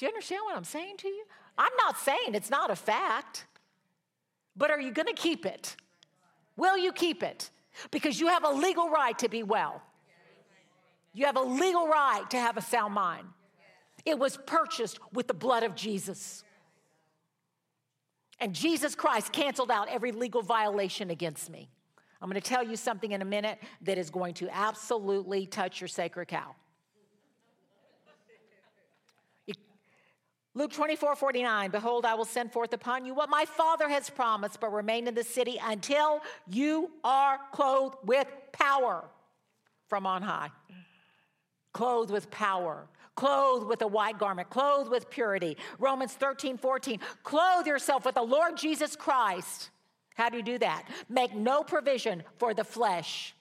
[0.00, 1.24] you understand what I'm saying to you?
[1.58, 3.44] I'm not saying it's not a fact,
[4.56, 5.76] but are you going to keep it?
[6.56, 7.50] Will you keep it?
[7.90, 9.82] Because you have a legal right to be well.
[11.12, 13.28] You have a legal right to have a sound mind.
[14.06, 16.44] It was purchased with the blood of Jesus.
[18.40, 21.68] And Jesus Christ canceled out every legal violation against me.
[22.22, 25.80] I'm going to tell you something in a minute that is going to absolutely touch
[25.80, 26.54] your sacred cow.
[30.54, 34.60] Luke 24, 49, behold, I will send forth upon you what my Father has promised,
[34.60, 39.02] but remain in the city until you are clothed with power
[39.88, 40.50] from on high
[41.72, 45.56] clothed with power, clothed with a white garment, clothed with purity.
[45.78, 49.70] Romans 13, 14, clothe yourself with the Lord Jesus Christ.
[50.14, 50.88] How do you do that?
[51.08, 53.34] Make no provision for the flesh.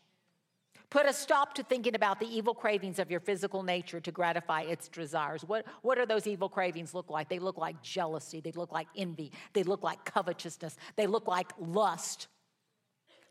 [0.89, 4.63] Put a stop to thinking about the evil cravings of your physical nature to gratify
[4.63, 5.43] its desires.
[5.43, 7.29] What, what are those evil cravings look like?
[7.29, 8.41] They look like jealousy.
[8.41, 9.31] They look like envy.
[9.53, 10.75] They look like covetousness.
[10.97, 12.27] They look like lust.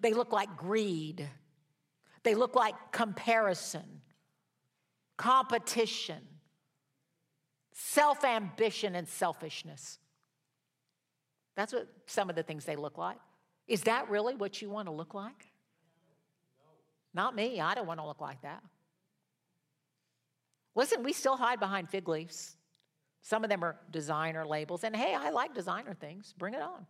[0.00, 1.28] They look like greed.
[2.22, 4.00] They look like comparison
[5.20, 6.16] competition,
[7.74, 9.98] self ambition, and selfishness.
[11.56, 13.18] That's what some of the things they look like.
[13.66, 15.46] Is that really what you want to look like?
[17.12, 17.60] Not me.
[17.60, 18.62] I don't want to look like that.
[20.74, 22.56] Listen, we still hide behind fig leaves.
[23.22, 24.84] Some of them are designer labels.
[24.84, 26.34] And hey, I like designer things.
[26.38, 26.86] Bring it on.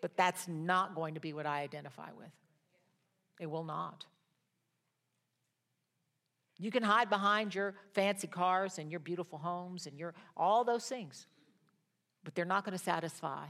[0.00, 2.30] But that's not going to be what I identify with.
[3.40, 4.04] It will not.
[6.58, 10.86] You can hide behind your fancy cars and your beautiful homes and your all those
[10.86, 11.26] things,
[12.22, 13.46] but they're not going to satisfy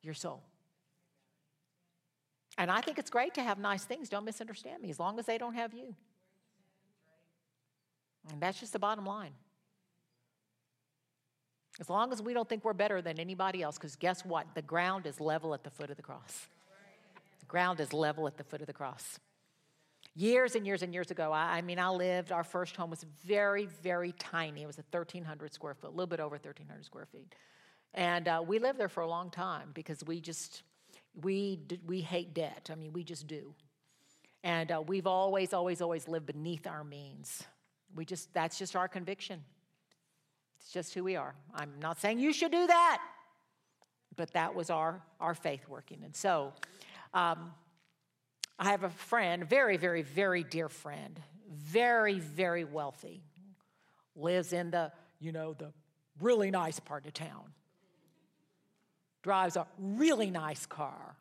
[0.00, 0.42] your soul.
[2.58, 5.26] And I think it's great to have nice things, don't misunderstand me, as long as
[5.26, 5.94] they don't have you.
[8.30, 9.32] And that's just the bottom line.
[11.80, 14.46] As long as we don't think we're better than anybody else, because guess what?
[14.54, 16.48] The ground is level at the foot of the cross.
[17.40, 19.18] The ground is level at the foot of the cross.
[20.14, 23.06] Years and years and years ago, I, I mean, I lived, our first home was
[23.24, 24.62] very, very tiny.
[24.62, 27.34] It was a 1,300 square foot, a little bit over 1,300 square feet.
[27.94, 30.62] And uh, we lived there for a long time because we just,
[31.20, 32.70] we, we hate debt.
[32.72, 33.54] I mean, we just do.
[34.44, 37.42] And uh, we've always, always, always lived beneath our means.
[37.94, 39.42] We just, that's just our conviction.
[40.60, 41.34] It's just who we are.
[41.54, 43.02] I'm not saying you should do that,
[44.16, 46.02] but that was our, our faith working.
[46.04, 46.52] And so,
[47.14, 47.52] um,
[48.58, 53.22] I have a friend, very, very, very dear friend, very, very wealthy,
[54.14, 55.72] lives in the, you know, the
[56.20, 57.52] really nice part of town,
[59.22, 61.16] drives a really nice car,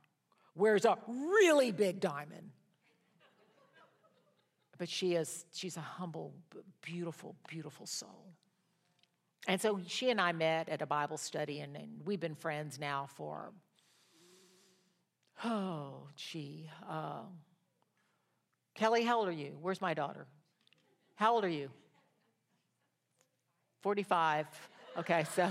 [0.55, 2.51] wears a really big diamond.
[4.77, 6.33] but she is, she's a humble,
[6.81, 8.33] beautiful, beautiful soul.
[9.47, 12.79] And so she and I met at a Bible study, and, and we've been friends
[12.79, 13.51] now for,
[15.43, 16.69] oh, gee.
[16.87, 17.21] Uh,
[18.73, 19.57] Kelly, how old are you?
[19.61, 20.25] Where's my daughter?
[21.15, 21.69] How old are you?
[23.81, 24.47] 45.
[24.97, 25.49] Okay, so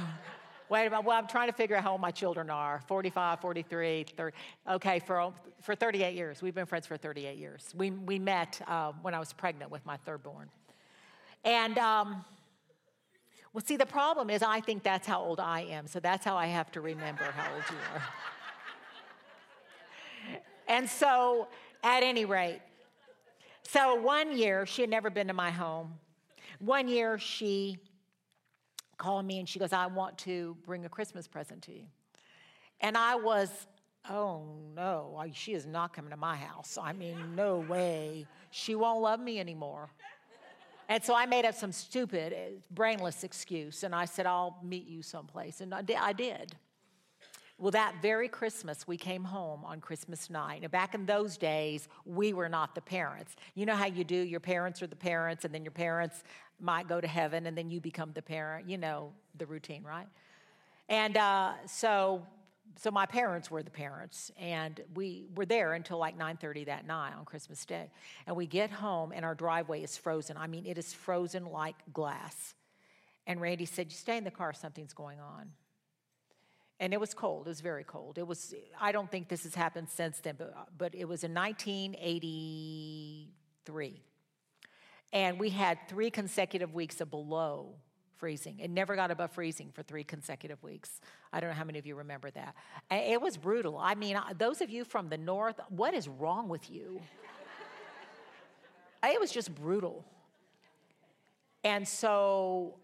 [0.71, 1.05] wait a minute.
[1.05, 4.37] Well, I'm trying to figure out how old my children are 45, 43, 30.
[4.71, 6.41] Okay, for, for 38 years.
[6.41, 7.75] We've been friends for 38 years.
[7.77, 10.49] We, we met uh, when I was pregnant with my third born.
[11.45, 12.25] And, um,
[13.53, 16.37] well, see, the problem is I think that's how old I am, so that's how
[16.37, 18.03] I have to remember how old you are.
[20.69, 21.49] and so,
[21.83, 22.61] at any rate,
[23.63, 25.95] so one year, she had never been to my home.
[26.61, 27.79] One year, she
[29.01, 31.87] called me and she goes, I want to bring a Christmas present to you.
[32.81, 33.51] And I was,
[34.09, 34.45] oh
[34.77, 36.79] no, she is not coming to my house.
[36.81, 38.27] I mean, no way.
[38.51, 39.91] She won't love me anymore.
[40.89, 44.89] And so I made up some stupid, eh, brainless excuse, and I said, I'll meet
[44.89, 45.61] you someplace.
[45.61, 46.57] And I did.
[47.59, 50.63] Well, that very Christmas, we came home on Christmas night.
[50.63, 53.37] Now, back in those days, we were not the parents.
[53.55, 54.17] You know how you do?
[54.17, 56.25] Your parents are the parents, and then your parents
[56.63, 58.69] might go to heaven, and then you become the parent.
[58.69, 60.07] You know the routine, right?
[60.89, 62.23] And uh, so
[62.77, 67.13] so my parents were the parents and we were there until like 9.30 that night
[67.19, 67.91] on christmas day.
[68.27, 70.37] And we get home and our driveway is frozen.
[70.37, 72.55] I mean it is frozen like glass.
[73.27, 75.51] And randy said you stay in the car something's going on.
[76.79, 78.19] And it was cold it was very cold.
[78.19, 81.35] It was i don't think this has happened since then but, but it was in
[81.35, 84.03] 1983
[85.13, 87.75] and we had three consecutive weeks of below
[88.17, 88.59] freezing.
[88.59, 91.01] It never got above freezing for three consecutive weeks.
[91.33, 92.55] I don't know how many of you remember that.
[92.91, 93.79] It was brutal.
[93.79, 97.01] I mean, those of you from the north, what is wrong with you?
[99.03, 100.05] It was just brutal.
[101.65, 102.77] And so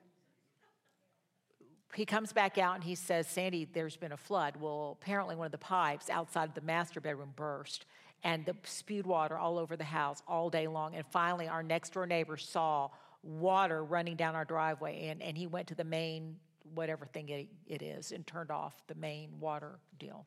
[1.94, 4.56] he comes back out and he says, Sandy, there's been a flood.
[4.58, 7.84] Well, apparently one of the pipes outside of the master bedroom burst
[8.24, 10.94] and the spewed water all over the house all day long.
[10.94, 12.90] And finally, our next door neighbor saw
[13.22, 16.36] water running down our driveway, and, and he went to the main,
[16.74, 20.26] whatever thing it, it is, and turned off the main water deal.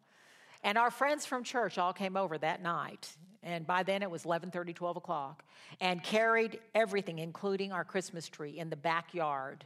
[0.64, 3.16] And our friends from church all came over that night.
[3.42, 5.46] And by then it was 11:30, 12 o'clock,
[5.80, 9.64] and carried everything, including our Christmas tree, in the backyard.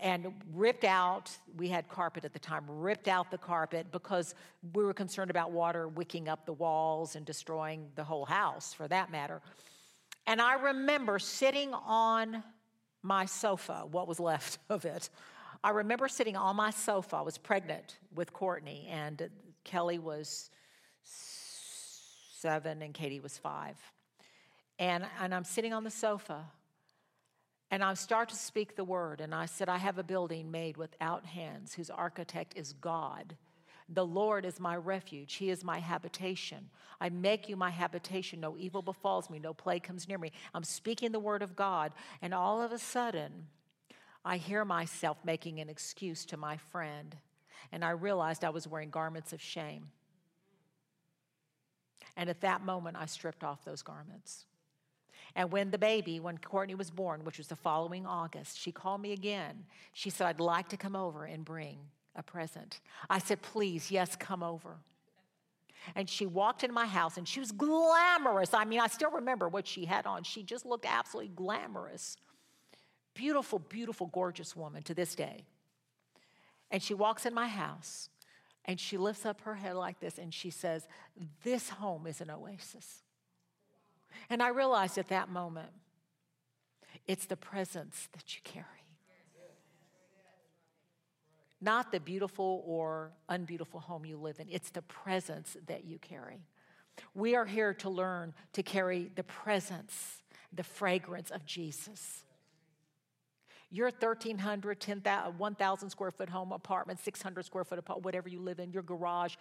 [0.00, 4.34] And ripped out, we had carpet at the time, ripped out the carpet because
[4.72, 8.86] we were concerned about water wicking up the walls and destroying the whole house for
[8.88, 9.42] that matter.
[10.26, 12.44] And I remember sitting on
[13.02, 15.10] my sofa, what was left of it.
[15.64, 17.16] I remember sitting on my sofa.
[17.16, 19.28] I was pregnant with Courtney, and
[19.64, 20.50] Kelly was
[21.02, 23.76] seven, and Katie was five.
[24.78, 26.44] And, and I'm sitting on the sofa,
[27.70, 29.20] and I start to speak the word.
[29.20, 33.36] And I said, I have a building made without hands, whose architect is God
[33.88, 35.34] the Lord is my refuge.
[35.34, 36.68] He is my habitation.
[37.00, 38.40] I make you my habitation.
[38.40, 39.38] No evil befalls me.
[39.38, 40.32] No plague comes near me.
[40.52, 41.92] I'm speaking the word of God.
[42.20, 43.46] And all of a sudden,
[44.24, 47.16] I hear myself making an excuse to my friend.
[47.72, 49.90] And I realized I was wearing garments of shame.
[52.14, 54.44] And at that moment, I stripped off those garments.
[55.34, 59.00] And when the baby, when Courtney was born, which was the following August, she called
[59.00, 59.64] me again.
[59.92, 61.78] She said, I'd like to come over and bring
[62.16, 62.80] a present.
[63.08, 64.78] I said, Please, yes, come over.
[65.94, 68.52] And she walked into my house and she was glamorous.
[68.52, 70.24] I mean, I still remember what she had on.
[70.24, 72.16] She just looked absolutely glamorous.
[73.14, 75.44] Beautiful, beautiful, gorgeous woman to this day.
[76.70, 78.10] And she walks in my house
[78.64, 80.86] and she lifts up her head like this and she says,
[81.42, 83.02] This home is an oasis.
[84.30, 85.70] And I realized at that moment,
[87.06, 88.78] it's the presence that you carry
[91.60, 96.46] not the beautiful or unbeautiful home you live in, it's the presence that you carry.
[97.14, 102.24] We are here to learn to carry the presence, the fragrance of Jesus.
[103.70, 104.86] Your 1,300,
[105.36, 109.34] 1,000 square foot home, apartment, 600 square foot apartment, whatever you live in, your garage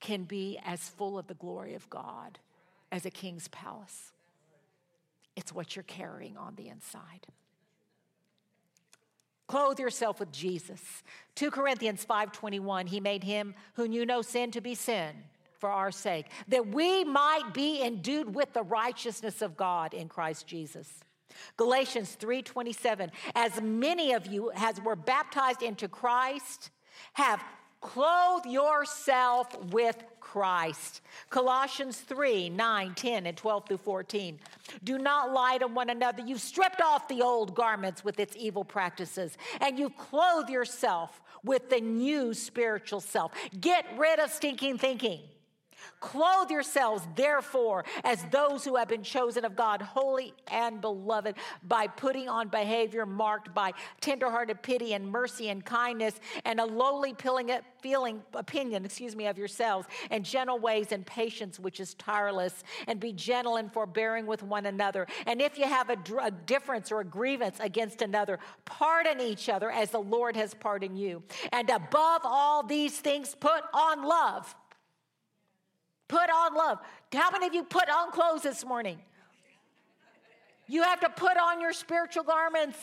[0.00, 2.38] can be as full of the glory of God
[2.92, 4.12] as a king's palace.
[5.36, 7.26] It's what you're carrying on the inside.
[9.46, 10.80] Clothe yourself with Jesus.
[11.36, 15.14] 2 Corinthians 5:21 He made him who knew no sin to be sin
[15.58, 20.46] for our sake that we might be endued with the righteousness of God in Christ
[20.46, 21.00] Jesus.
[21.56, 26.70] Galatians 3:27 As many of you as were baptized into Christ
[27.12, 27.42] have
[27.86, 31.02] Clothe yourself with Christ.
[31.30, 34.40] Colossians 3 9, 10, and 12 through 14.
[34.82, 36.22] Do not lie to one another.
[36.26, 41.70] You've stripped off the old garments with its evil practices, and you clothe yourself with
[41.70, 43.32] the new spiritual self.
[43.60, 45.20] Get rid of stinking thinking.
[46.00, 51.86] Clothe yourselves, therefore, as those who have been chosen of God, holy and beloved, by
[51.86, 57.14] putting on behavior marked by tenderhearted pity and mercy and kindness, and a lowly
[57.80, 63.00] feeling opinion, excuse me, of yourselves, and gentle ways and patience, which is tireless, and
[63.00, 65.06] be gentle and forbearing with one another.
[65.26, 69.70] And if you have a, a difference or a grievance against another, pardon each other
[69.70, 71.22] as the Lord has pardoned you.
[71.52, 74.54] And above all these things, put on love
[76.08, 76.78] Put on love.
[77.12, 78.98] How many of you put on clothes this morning?
[80.68, 82.78] You have to put on your spiritual garments.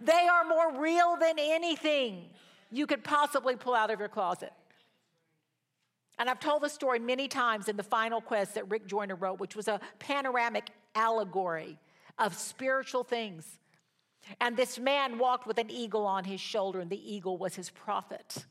[0.00, 2.24] They are more real than anything
[2.70, 4.52] you could possibly pull out of your closet.
[6.18, 9.38] And I've told the story many times in the final quest that Rick Joyner wrote,
[9.38, 11.78] which was a panoramic allegory
[12.18, 13.58] of spiritual things.
[14.40, 17.70] And this man walked with an eagle on his shoulder, and the eagle was his
[17.70, 18.46] prophet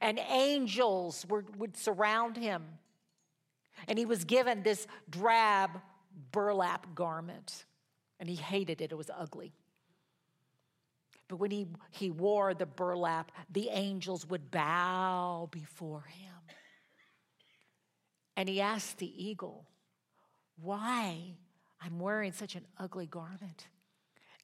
[0.00, 2.62] and angels were, would surround him.
[3.88, 5.70] And he was given this drab
[6.30, 7.64] burlap garment,
[8.20, 9.52] and he hated it, it was ugly.
[11.28, 16.34] But when he, he wore the burlap, the angels would bow before him.
[18.36, 19.66] And he asked the eagle,
[20.60, 21.36] Why
[21.80, 23.68] I'm wearing such an ugly garment?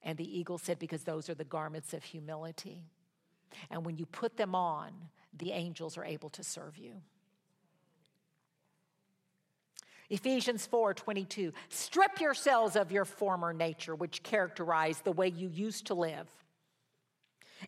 [0.03, 2.85] And the eagle said, Because those are the garments of humility.
[3.71, 4.93] And when you put them on,
[5.37, 7.03] the angels are able to serve you.
[10.11, 11.53] Ephesians 4 22.
[11.69, 16.27] Strip yourselves of your former nature, which characterized the way you used to live,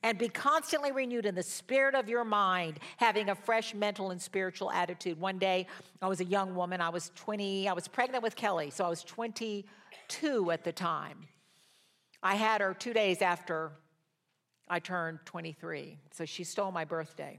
[0.03, 4.23] and be constantly renewed in the spirit of your mind, having a fresh mental and
[4.23, 5.21] spiritual attitude.
[5.21, 5.67] One day,
[6.01, 6.81] I was a young woman.
[6.81, 11.29] I was 20, I was pregnant with Kelly, so I was 22 at the time.
[12.23, 13.73] I had her two days after
[14.69, 17.39] I turned 23, so she stole my birthday.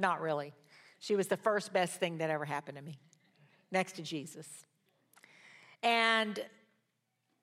[0.00, 0.54] Not really.
[0.98, 2.98] She was the first best thing that ever happened to me,
[3.70, 4.48] next to Jesus.
[5.82, 6.42] And,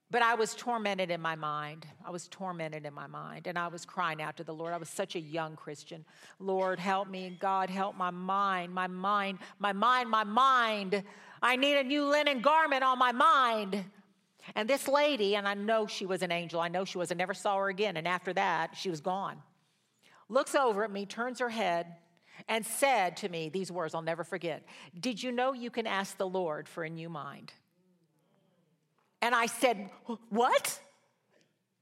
[0.09, 1.85] but I was tormented in my mind.
[2.05, 3.45] I was tormented in my mind.
[3.45, 4.73] And I was crying out to the Lord.
[4.73, 6.03] I was such a young Christian.
[6.39, 7.37] Lord, help me.
[7.39, 11.03] God, help my mind, my mind, my mind, my mind.
[11.41, 13.85] I need a new linen garment on my mind.
[14.55, 17.15] And this lady, and I know she was an angel, I know she was, I
[17.15, 17.97] never saw her again.
[17.97, 19.37] And after that, she was gone.
[20.29, 21.87] Looks over at me, turns her head,
[22.47, 24.65] and said to me these words I'll never forget
[24.99, 27.53] Did you know you can ask the Lord for a new mind?
[29.21, 29.89] And I said,
[30.29, 30.79] What?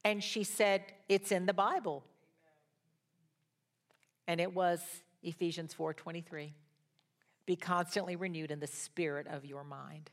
[0.03, 2.03] And she said, It's in the Bible.
[4.27, 4.81] And it was
[5.23, 6.53] Ephesians 4:23.
[7.45, 10.09] Be constantly renewed in the spirit of your mind.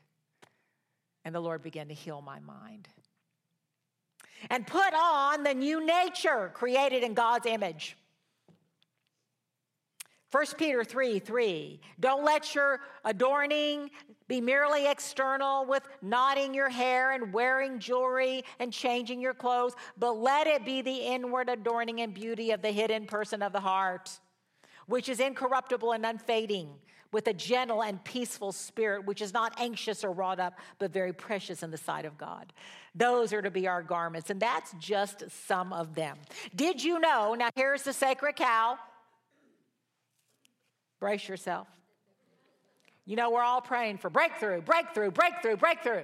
[1.25, 2.87] And the Lord began to heal my mind.
[4.49, 7.97] And put on the new nature created in God's image
[10.33, 11.79] 1 Peter 3 3.
[11.99, 13.91] Don't let your adorning
[14.27, 20.13] be merely external with knotting your hair and wearing jewelry and changing your clothes, but
[20.13, 24.09] let it be the inward adorning and beauty of the hidden person of the heart,
[24.87, 26.69] which is incorruptible and unfading,
[27.11, 31.13] with a gentle and peaceful spirit, which is not anxious or wrought up, but very
[31.13, 32.51] precious in the sight of God.
[32.95, 36.17] Those are to be our garments, and that's just some of them.
[36.55, 37.35] Did you know?
[37.35, 38.79] Now, here's the sacred cow.
[41.03, 41.67] Brace yourself.
[43.05, 46.03] You know, we're all praying for breakthrough, breakthrough, breakthrough, breakthrough.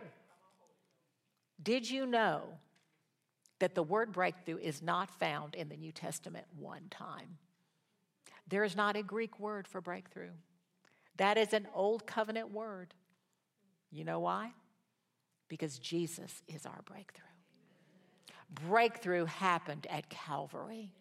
[1.64, 2.42] Did you know
[3.60, 7.38] that the word breakthrough is not found in the New Testament one time?
[8.50, 10.32] There is not a Greek word for breakthrough.
[11.16, 12.94] That is an old covenant word.
[13.92, 14.52] You know why?
[15.48, 17.24] Because Jesus is our breakthrough.
[18.68, 20.92] Breakthrough happened at Calvary.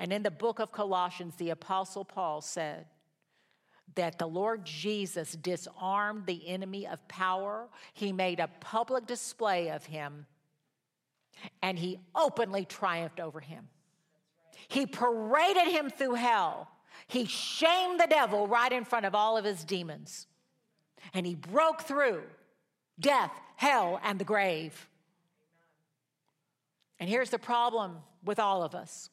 [0.00, 2.86] And in the book of Colossians, the Apostle Paul said,
[3.94, 7.68] that the Lord Jesus disarmed the enemy of power.
[7.92, 10.26] He made a public display of him
[11.62, 13.68] and he openly triumphed over him.
[14.68, 16.68] He paraded him through hell.
[17.06, 20.26] He shamed the devil right in front of all of his demons.
[21.12, 22.22] And he broke through
[22.98, 24.88] death, hell, and the grave.
[26.98, 29.10] And here's the problem with all of us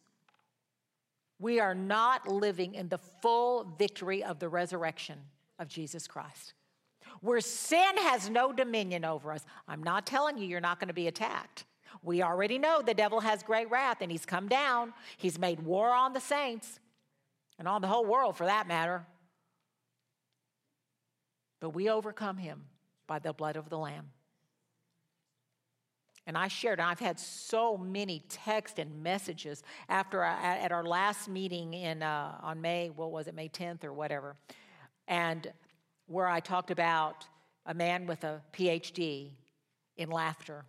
[1.42, 5.18] we are not living in the full victory of the resurrection
[5.58, 6.54] of Jesus Christ.
[7.22, 9.44] Where sin has no dominion over us.
[9.68, 11.66] I'm not telling you you're not going to be attacked.
[12.04, 14.94] We already know the devil has great wrath and he's come down.
[15.18, 16.80] He's made war on the saints
[17.58, 19.06] and on the whole world for that matter.
[21.60, 22.66] But we overcome him
[23.08, 24.12] by the blood of the Lamb.
[26.28, 31.28] And I shared, and I've had so many texts and messages after at our last
[31.28, 34.36] meeting in uh, on May, what was it, May 10th or whatever,
[35.08, 35.52] and
[36.06, 37.26] where I talked about
[37.66, 39.32] a man with a PhD
[39.98, 40.66] in laughter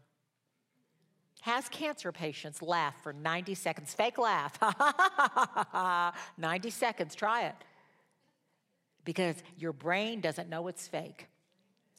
[1.42, 3.92] has cancer patients laugh for 90 seconds.
[3.92, 4.56] Fake laugh.
[6.38, 7.56] 90 seconds, try it.
[9.04, 11.26] Because your brain doesn't know it's fake.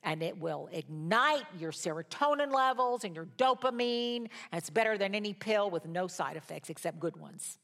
[0.04, 4.28] And it will ignite your serotonin levels and your dopamine.
[4.52, 7.58] And it's better than any pill with no side effects except good ones.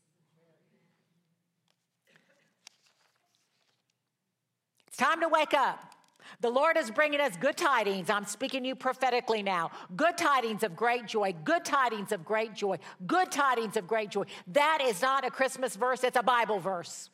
[4.88, 5.96] It's time to wake up.
[6.42, 8.10] The Lord is bringing us good tidings.
[8.10, 9.72] I'm speaking to you prophetically now.
[9.96, 11.34] Good tidings of great joy.
[11.44, 12.78] Good tidings of great joy.
[13.06, 14.24] Good tidings of great joy.
[14.48, 17.10] That is not a Christmas verse, it's a Bible verse.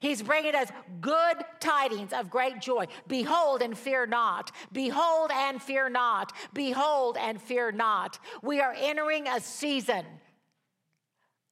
[0.00, 0.68] He's bringing us
[1.00, 2.86] good tidings of great joy.
[3.06, 4.50] Behold and fear not.
[4.72, 6.32] Behold and fear not.
[6.52, 8.18] Behold and fear not.
[8.42, 10.04] We are entering a season,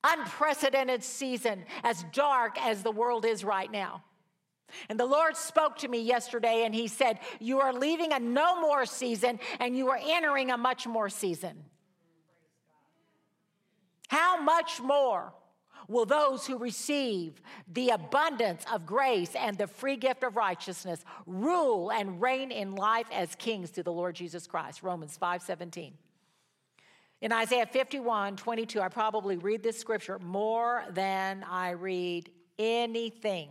[0.05, 4.03] unprecedented season, as dark as the world is right now.
[4.89, 8.61] And the Lord spoke to me yesterday and He said, You are leaving a no
[8.61, 11.65] more season and you are entering a much more season.
[14.09, 15.33] How much more
[15.91, 21.91] will those who receive the abundance of grace and the free gift of righteousness rule
[21.91, 24.83] and reign in life as kings through the Lord Jesus Christ?
[24.83, 25.93] Romans 5 17.
[27.21, 33.51] In Isaiah 51 22, I probably read this scripture more than I read anything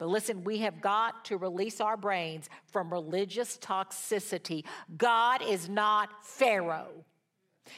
[0.00, 4.64] but listen, we have got to release our brains from religious toxicity.
[4.96, 7.04] God is not Pharaoh.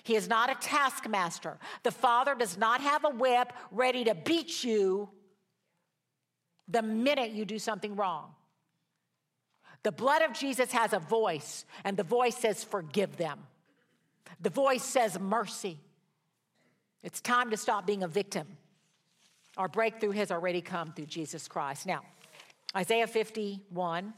[0.03, 1.59] He is not a taskmaster.
[1.83, 5.09] The Father does not have a whip ready to beat you
[6.69, 8.35] the minute you do something wrong.
[9.83, 13.41] The blood of Jesus has a voice, and the voice says, Forgive them.
[14.41, 15.79] The voice says, Mercy.
[17.03, 18.47] It's time to stop being a victim.
[19.57, 21.85] Our breakthrough has already come through Jesus Christ.
[21.85, 22.03] Now,
[22.77, 24.15] Isaiah 51,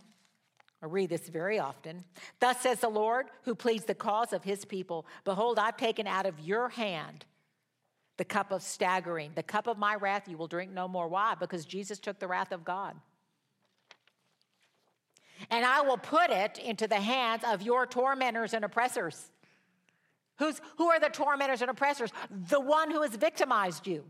[0.84, 2.04] I read this very often.
[2.40, 6.26] Thus says the Lord, who pleads the cause of his people Behold, I've taken out
[6.26, 7.24] of your hand
[8.18, 11.08] the cup of staggering, the cup of my wrath you will drink no more.
[11.08, 11.36] Why?
[11.40, 12.94] Because Jesus took the wrath of God.
[15.50, 19.30] And I will put it into the hands of your tormentors and oppressors.
[20.38, 22.10] Who's, who are the tormentors and oppressors?
[22.50, 24.04] The one who has victimized you.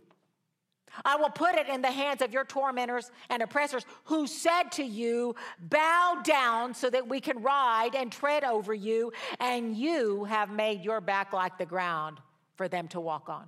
[1.04, 4.84] I will put it in the hands of your tormentors and oppressors who said to
[4.84, 10.50] you, Bow down so that we can ride and tread over you, and you have
[10.50, 12.20] made your back like the ground
[12.56, 13.46] for them to walk on.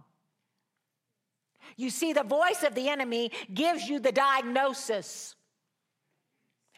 [1.77, 5.35] You see, the voice of the enemy gives you the diagnosis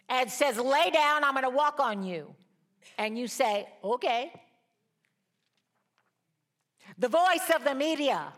[0.09, 2.35] and says, Lay down, I'm going to walk on you.
[2.97, 4.33] And you say, Okay.
[6.97, 8.33] The voice of the media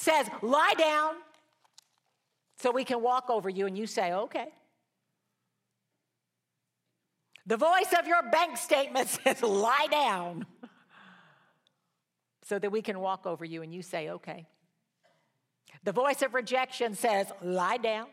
[0.00, 1.14] says, lie down
[2.56, 4.48] so we can walk over you, and you say, okay.
[7.46, 10.46] The voice of your bank statement says, lie down
[12.44, 14.46] so that we can walk over you, and you say, okay.
[15.84, 18.06] The voice of rejection says, lie down.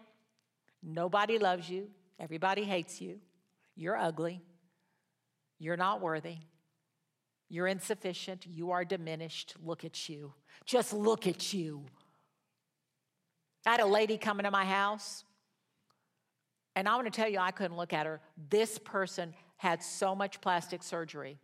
[0.84, 1.88] Nobody loves you.
[2.20, 3.20] Everybody hates you.
[3.76, 4.42] You're ugly.
[5.60, 6.38] You're not worthy.
[7.50, 8.46] You're insufficient.
[8.46, 9.56] You are diminished.
[9.64, 10.34] Look at you.
[10.66, 11.86] Just look at you.
[13.66, 15.24] I had a lady come into my house,
[16.76, 18.22] and I want to tell you, I couldn't look at her.
[18.50, 21.40] This person had so much plastic surgery.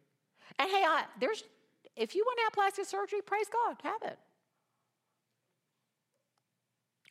[0.60, 1.44] And hey, I, there's,
[1.96, 4.20] if you want to have plastic surgery, praise God, have it.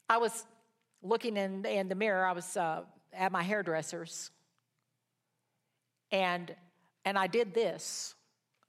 [0.08, 0.44] I was
[1.02, 2.82] looking in, in the mirror, I was uh,
[3.12, 4.30] at my hairdresser's,
[6.10, 6.54] and,
[7.04, 8.14] and I did this.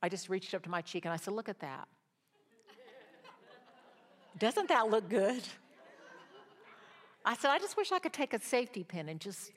[0.04, 1.88] I just reached up to my cheek and I said, Look at that.
[4.38, 5.42] Doesn't that look good?
[7.24, 9.50] I said, I just wish I could take a safety pin and just.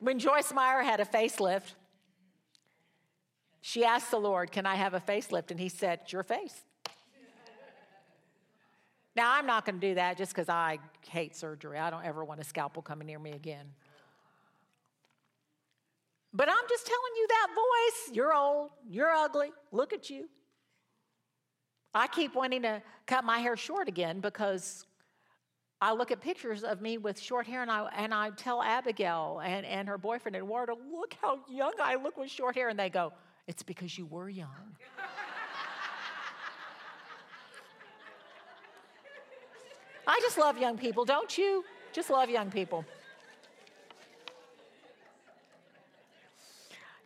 [0.00, 1.72] when Joyce Meyer had a facelift,
[3.62, 5.50] she asked the Lord, Can I have a facelift?
[5.50, 6.60] And he said, your face.
[9.16, 10.78] now, I'm not going to do that just because I
[11.08, 11.78] hate surgery.
[11.78, 13.64] I don't ever want a scalpel coming near me again.
[16.34, 18.16] But I'm just telling you that voice.
[18.16, 20.28] You're old, you're ugly, look at you.
[21.94, 24.84] I keep wanting to cut my hair short again because
[25.80, 29.40] I look at pictures of me with short hair and I, and I tell Abigail
[29.44, 32.68] and, and her boyfriend Eduardo, look how young I look with short hair.
[32.68, 33.12] And they go,
[33.46, 34.48] it's because you were young.
[40.06, 41.64] I just love young people, don't you?
[41.92, 42.84] Just love young people.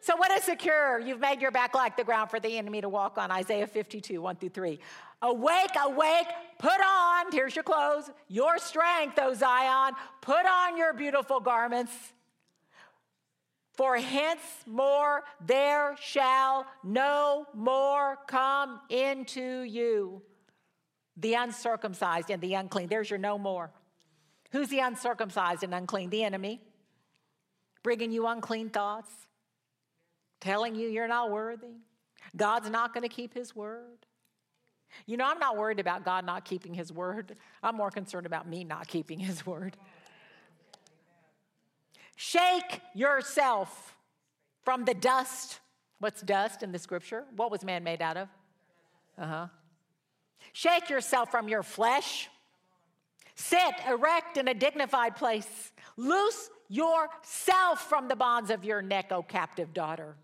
[0.08, 0.98] So, what is secure?
[0.98, 3.30] You've made your back like the ground for the enemy to walk on.
[3.30, 4.80] Isaiah 52, 1 through 3.
[5.20, 6.28] Awake, awake,
[6.58, 9.92] put on, here's your clothes, your strength, O Zion.
[10.22, 11.92] Put on your beautiful garments.
[13.74, 20.22] For henceforth there shall no more come into you
[21.18, 22.88] the uncircumcised and the unclean.
[22.88, 23.70] There's your no more.
[24.52, 26.08] Who's the uncircumcised and unclean?
[26.08, 26.62] The enemy.
[27.82, 29.27] Bringing you unclean thoughts
[30.40, 31.76] telling you you're not worthy.
[32.36, 34.06] God's not going to keep his word.
[35.06, 37.36] You know, I'm not worried about God not keeping his word.
[37.62, 39.76] I'm more concerned about me not keeping his word.
[42.16, 43.96] Shake yourself
[44.64, 45.60] from the dust.
[46.00, 47.24] What's dust in the scripture?
[47.36, 48.28] What was man made out of?
[49.16, 49.46] Uh huh.
[50.52, 52.28] Shake yourself from your flesh.
[53.34, 55.72] Sit erect in a dignified place.
[55.96, 60.16] Loose yourself from the bonds of your neck, O captive daughter.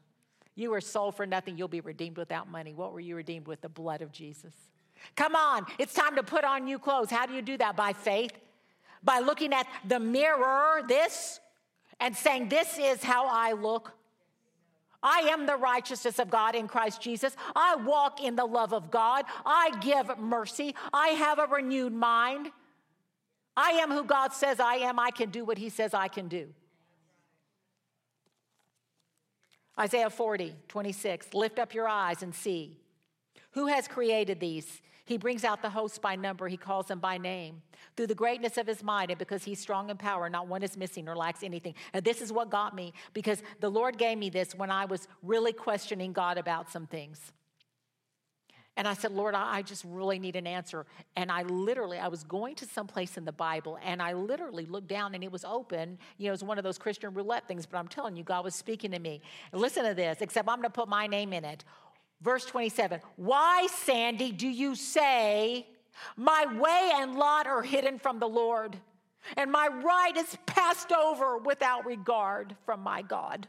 [0.54, 1.58] You were sold for nothing.
[1.58, 2.74] You'll be redeemed without money.
[2.74, 3.60] What were you redeemed with?
[3.60, 4.54] The blood of Jesus.
[5.16, 7.10] Come on, it's time to put on new clothes.
[7.10, 7.76] How do you do that?
[7.76, 8.32] By faith?
[9.02, 11.40] By looking at the mirror, this,
[12.00, 13.92] and saying, This is how I look.
[15.02, 17.36] I am the righteousness of God in Christ Jesus.
[17.54, 19.26] I walk in the love of God.
[19.44, 20.74] I give mercy.
[20.94, 22.50] I have a renewed mind.
[23.54, 24.98] I am who God says I am.
[24.98, 26.48] I can do what He says I can do.
[29.78, 31.34] Isaiah 40, 26.
[31.34, 32.78] Lift up your eyes and see.
[33.52, 34.80] Who has created these?
[35.06, 37.62] He brings out the hosts by number, he calls them by name.
[37.96, 40.76] Through the greatness of his might, and because he's strong in power, not one is
[40.76, 41.74] missing or lacks anything.
[41.92, 45.06] And this is what got me, because the Lord gave me this when I was
[45.22, 47.32] really questioning God about some things.
[48.76, 50.84] And I said, Lord, I just really need an answer.
[51.14, 54.66] And I literally, I was going to some place in the Bible and I literally
[54.66, 55.96] looked down and it was open.
[56.18, 58.44] You know, it was one of those Christian roulette things, but I'm telling you, God
[58.44, 59.22] was speaking to me.
[59.52, 61.64] listen to this, except I'm going to put my name in it.
[62.20, 65.66] Verse 27 Why, Sandy, do you say,
[66.16, 68.76] My way and lot are hidden from the Lord,
[69.36, 73.46] and my right is passed over without regard from my God?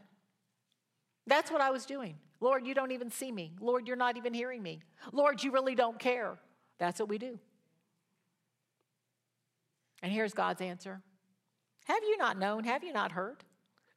[1.26, 2.16] That's what I was doing.
[2.40, 3.52] Lord, you don't even see me.
[3.60, 4.80] Lord, you're not even hearing me.
[5.12, 6.38] Lord, you really don't care.
[6.78, 7.38] That's what we do.
[10.02, 11.00] And here's God's answer
[11.86, 12.64] Have you not known?
[12.64, 13.44] Have you not heard?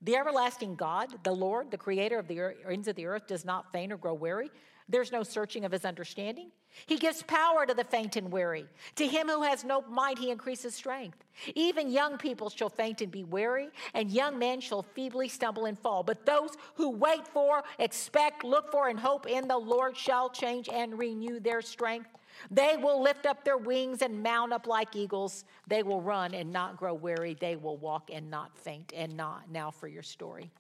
[0.02, 3.72] The everlasting God, the Lord, the creator of the ends of the earth, does not
[3.72, 4.50] faint or grow weary.
[4.88, 6.50] There's no searching of his understanding.
[6.88, 8.66] He gives power to the faint and weary.
[8.96, 11.24] To him who has no might, he increases strength.
[11.54, 15.78] Even young people shall faint and be weary, and young men shall feebly stumble and
[15.78, 16.02] fall.
[16.02, 20.70] But those who wait for, expect, look for, and hope in the Lord shall change
[20.70, 22.10] and renew their strength.
[22.52, 25.44] They will lift up their wings and mount up like eagles.
[25.68, 27.36] They will run and not grow weary.
[27.40, 29.52] They will walk and not faint and not.
[29.52, 30.52] Now for your story.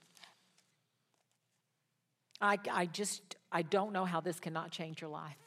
[2.41, 5.37] I, I just, I don't know how this cannot change your life.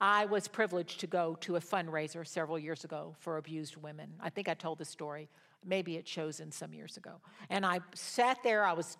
[0.00, 4.10] I was privileged to go to a fundraiser several years ago for abused women.
[4.20, 5.28] I think I told the story.
[5.64, 7.12] Maybe it chosen some years ago.
[7.48, 8.98] And I sat there, I was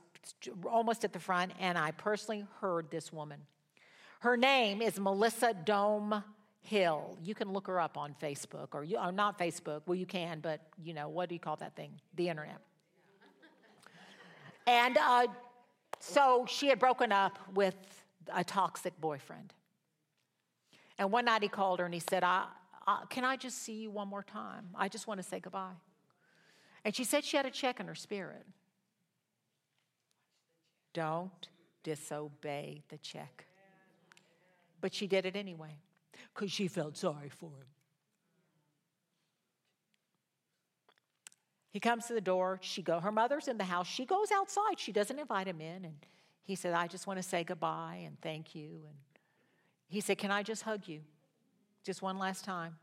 [0.64, 3.40] almost at the front, and I personally heard this woman.
[4.20, 6.24] Her name is Melissa Dohme
[6.64, 7.18] Hill.
[7.22, 9.82] You can look her up on Facebook, or, you, or not Facebook.
[9.86, 12.00] Well, you can, but you know, what do you call that thing?
[12.16, 12.58] The internet.
[14.66, 15.26] And uh,
[16.00, 17.76] so she had broken up with
[18.34, 19.52] a toxic boyfriend.
[20.98, 22.46] And one night he called her and he said, I,
[22.86, 24.70] I, Can I just see you one more time?
[24.74, 25.76] I just want to say goodbye.
[26.82, 28.46] And she said she had a check in her spirit.
[30.94, 31.48] Don't
[31.82, 33.44] disobey the check.
[34.80, 35.76] But she did it anyway
[36.34, 37.66] because she felt sorry for him.
[41.70, 42.58] He comes to the door.
[42.62, 43.00] She go.
[43.00, 43.86] Her mother's in the house.
[43.86, 44.78] She goes outside.
[44.78, 45.96] She doesn't invite him in, and
[46.42, 48.96] he said, "I just want to say goodbye and thank you." And
[49.88, 51.04] he said, "Can I just hug you,
[51.82, 52.78] just one last time?"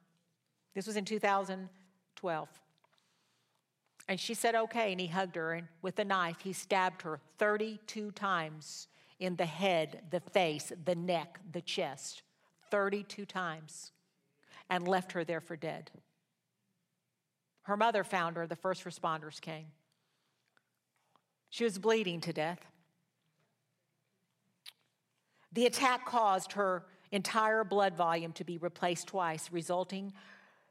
[0.74, 2.50] This was in 2012.
[4.10, 7.22] And she said, "Okay." And he hugged her, and with a knife, he stabbed her
[7.38, 8.90] 32 times
[9.20, 12.24] in the head, the face, the neck, the chest.
[12.72, 13.92] 32 times
[14.70, 15.92] and left her there for dead.
[17.64, 19.68] Her mother found her, the first responders came.
[21.50, 22.66] She was bleeding to death.
[25.52, 30.14] The attack caused her entire blood volume to be replaced twice, resulting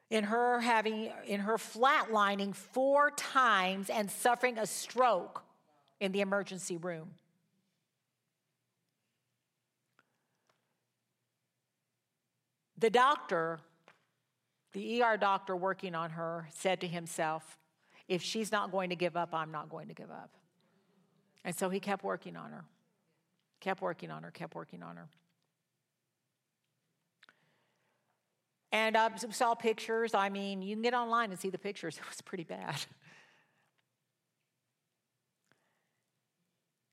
[0.08, 5.44] in her having in her flatlining four times and suffering a stroke
[6.00, 7.10] in the emergency room.
[12.80, 13.60] The doctor,
[14.72, 17.58] the ER doctor working on her, said to himself,
[18.08, 20.30] If she's not going to give up, I'm not going to give up.
[21.44, 22.64] And so he kept working on her,
[23.60, 25.08] kept working on her, kept working on her.
[28.72, 30.14] And I saw pictures.
[30.14, 31.98] I mean, you can get online and see the pictures.
[32.00, 32.76] It was pretty bad.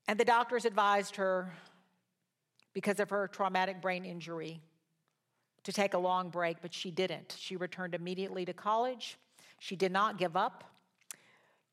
[0.09, 1.53] And the doctors advised her,
[2.73, 4.61] because of her traumatic brain injury,
[5.67, 7.35] to take a long break, but she didn't.
[7.37, 9.17] She returned immediately to college.
[9.59, 10.63] She did not give up.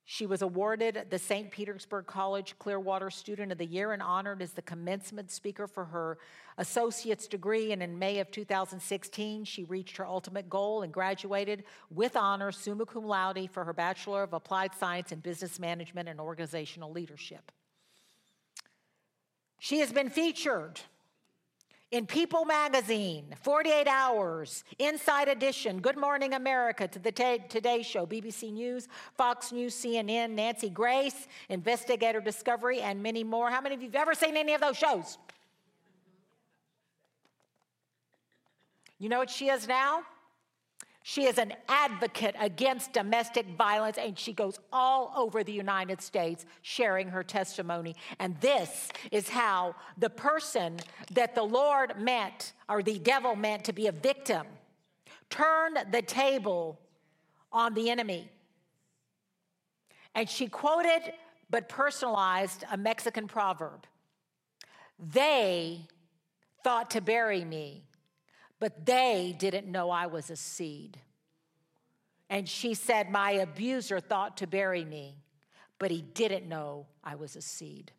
[0.04, 1.48] She was awarded the St.
[1.48, 6.18] Petersburg College Clearwater Student of the Year and honored as the commencement speaker for her
[6.58, 7.70] associate's degree.
[7.70, 12.86] And in May of 2016, she reached her ultimate goal and graduated with honors summa
[12.86, 17.52] cum laude for her Bachelor of Applied Science in Business Management and Organizational Leadership.
[19.60, 20.80] She has been featured
[21.90, 28.52] in People Magazine, 48 Hours, Inside Edition, Good Morning America, to the Today Show, BBC
[28.52, 33.50] News, Fox News, CNN, Nancy Grace, Investigator Discovery, and many more.
[33.50, 35.18] How many of you have ever seen any of those shows?
[38.98, 40.02] You know what she is now?
[41.06, 46.46] She is an advocate against domestic violence, and she goes all over the United States
[46.62, 47.94] sharing her testimony.
[48.18, 50.78] And this is how the person
[51.12, 54.46] that the Lord meant, or the devil meant to be a victim,
[55.28, 56.80] turned the table
[57.52, 58.30] on the enemy.
[60.14, 61.12] And she quoted,
[61.50, 63.86] but personalized, a Mexican proverb
[64.98, 65.82] They
[66.62, 67.84] thought to bury me
[68.64, 70.96] but they didn't know I was a seed.
[72.30, 75.18] And she said, My abuser thought to bury me,
[75.78, 77.92] but he didn't know I was a seed.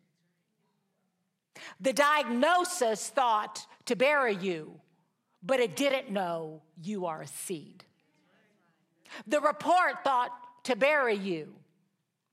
[1.80, 4.80] The diagnosis thought to bury you,
[5.40, 7.84] but it didn't know you are a seed.
[9.28, 10.32] The report thought
[10.64, 11.54] to bury you,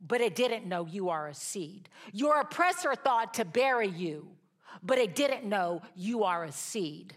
[0.02, 1.88] but it didn't know you are a seed.
[2.12, 4.28] Your oppressor thought to bury you,
[4.82, 7.16] but it didn't know you are a seed.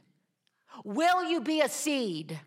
[0.84, 2.38] Will you be a seed?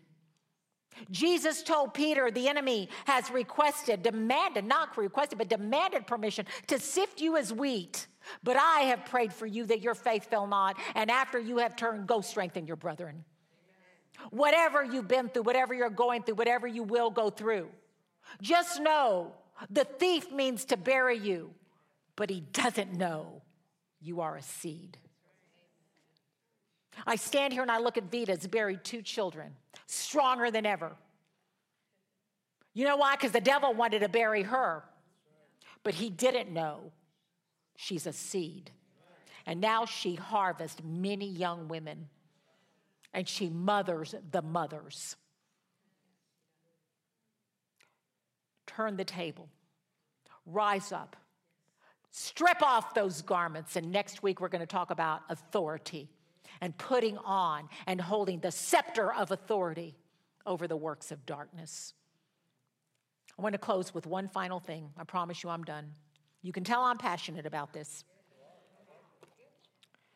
[1.10, 7.20] Jesus told Peter the enemy has requested, demanded, not requested, but demanded permission to sift
[7.20, 8.06] you as wheat.
[8.42, 11.76] But I have prayed for you that your faith fail not, and after you have
[11.76, 13.24] turned, go strengthen your brethren.
[14.30, 17.68] Whatever you've been through, whatever you're going through, whatever you will go through,
[18.42, 19.32] just know
[19.70, 21.50] the thief means to bury you,
[22.16, 23.42] but he doesn't know
[24.00, 24.98] you are a seed.
[27.06, 29.54] I stand here and I look at Vita's buried two children,
[29.86, 30.92] stronger than ever.
[32.74, 33.16] You know why?
[33.16, 34.84] Because the devil wanted to bury her,
[35.82, 36.92] but he didn't know
[37.76, 38.70] she's a seed.
[39.46, 42.08] And now she harvests many young women
[43.12, 45.16] and she mothers the mothers.
[48.66, 49.48] Turn the table,
[50.46, 51.16] rise up,
[52.12, 56.08] strip off those garments, and next week we're going to talk about authority
[56.60, 59.96] and putting on and holding the scepter of authority
[60.46, 61.94] over the works of darkness.
[63.38, 64.90] I want to close with one final thing.
[64.98, 65.92] I promise you I'm done.
[66.42, 68.04] You can tell I'm passionate about this.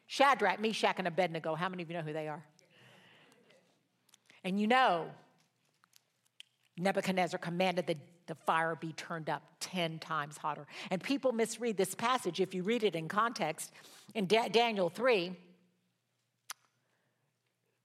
[0.07, 1.55] Shadrach, Meshach, and Abednego.
[1.55, 2.45] How many of you know who they are?
[4.45, 5.07] And you know,
[6.77, 10.67] Nebuchadnezzar commanded the, the fire be turned up 10 times hotter.
[10.91, 13.73] And people misread this passage if you read it in context.
[14.15, 15.33] In da- Daniel 3,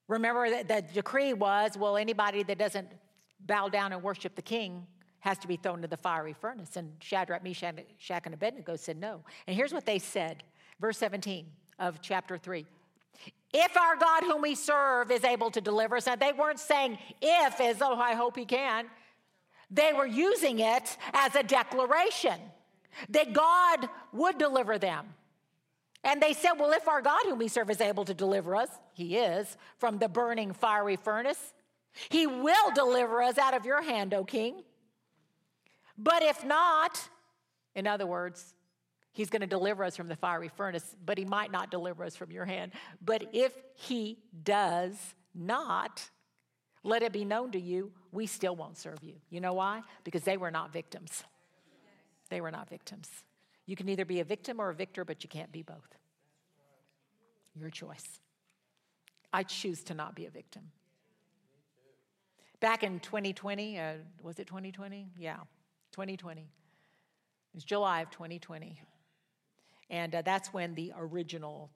[0.09, 2.89] Remember that the decree was well, anybody that doesn't
[3.45, 4.85] bow down and worship the king
[5.19, 6.75] has to be thrown into the fiery furnace.
[6.75, 7.75] And Shadrach, Meshach,
[8.25, 9.21] and Abednego said no.
[9.47, 10.43] And here's what they said,
[10.81, 11.45] verse 17
[11.77, 12.65] of chapter 3.
[13.53, 16.97] If our God, whom we serve, is able to deliver us, and they weren't saying
[17.21, 18.85] if as though I hope he can,
[19.69, 22.39] they were using it as a declaration
[23.09, 25.05] that God would deliver them.
[26.03, 28.69] And they said, Well, if our God, whom we serve, is able to deliver us,
[28.93, 31.53] he is, from the burning fiery furnace,
[32.09, 34.63] he will deliver us out of your hand, O king.
[35.97, 37.09] But if not,
[37.75, 38.53] in other words,
[39.11, 42.15] he's going to deliver us from the fiery furnace, but he might not deliver us
[42.15, 42.71] from your hand.
[43.03, 44.95] But if he does
[45.35, 46.09] not,
[46.83, 49.15] let it be known to you, we still won't serve you.
[49.29, 49.81] You know why?
[50.03, 51.23] Because they were not victims.
[52.29, 53.09] They were not victims.
[53.69, 55.95] You can either be a victim or a victor, but you can't be both.
[57.53, 58.19] Your choice.
[59.31, 60.71] I choose to not be a victim.
[62.59, 63.93] back in 2020, uh,
[64.23, 65.11] was it 2020?
[65.15, 65.35] Yeah,
[65.91, 66.41] 2020.
[66.41, 66.47] It
[67.53, 68.81] was July of 2020.
[69.91, 71.69] And uh, that's when the original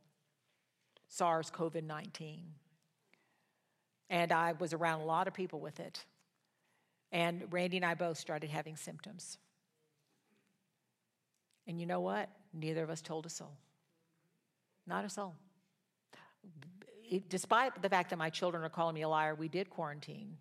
[1.09, 2.43] SARS CoV 19.
[4.09, 6.03] And I was around a lot of people with it.
[7.11, 9.37] And Randy and I both started having symptoms.
[11.67, 12.29] And you know what?
[12.53, 13.51] Neither of us told a soul.
[14.85, 15.35] Not a soul.
[17.29, 20.37] Despite the fact that my children are calling me a liar, we did quarantine.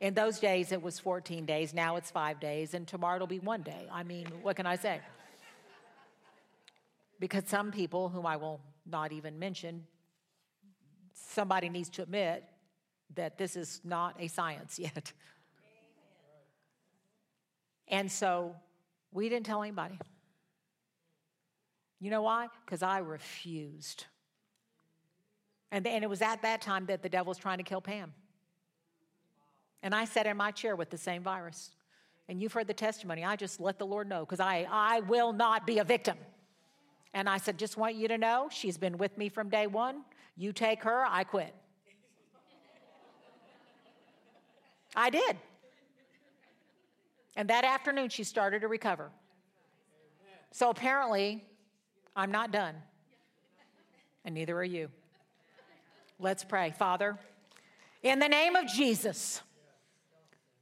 [0.00, 1.74] In those days, it was 14 days.
[1.74, 3.86] Now it's five days, and tomorrow it'll be one day.
[3.92, 5.00] I mean, what can I say?
[7.18, 9.86] Because some people, whom I will not even mention,
[11.12, 12.44] somebody needs to admit
[13.14, 15.12] that this is not a science yet.
[17.92, 18.54] And so
[19.12, 19.98] we didn't tell anybody.
[22.00, 22.48] You know why?
[22.64, 24.06] Because I refused.
[25.70, 28.12] And, and it was at that time that the devil was trying to kill Pam.
[29.82, 31.70] And I sat in my chair with the same virus.
[32.28, 33.24] And you've heard the testimony.
[33.24, 36.16] I just let the Lord know because I, I will not be a victim.
[37.12, 40.02] And I said, just want you to know she's been with me from day one.
[40.36, 41.54] You take her, I quit.
[44.94, 45.36] I did.
[47.36, 49.10] And that afternoon, she started to recover.
[50.52, 51.44] So apparently,
[52.20, 52.74] I'm not done,
[54.26, 54.90] and neither are you.
[56.18, 56.74] Let's pray.
[56.78, 57.18] Father,
[58.02, 59.40] in the name of Jesus,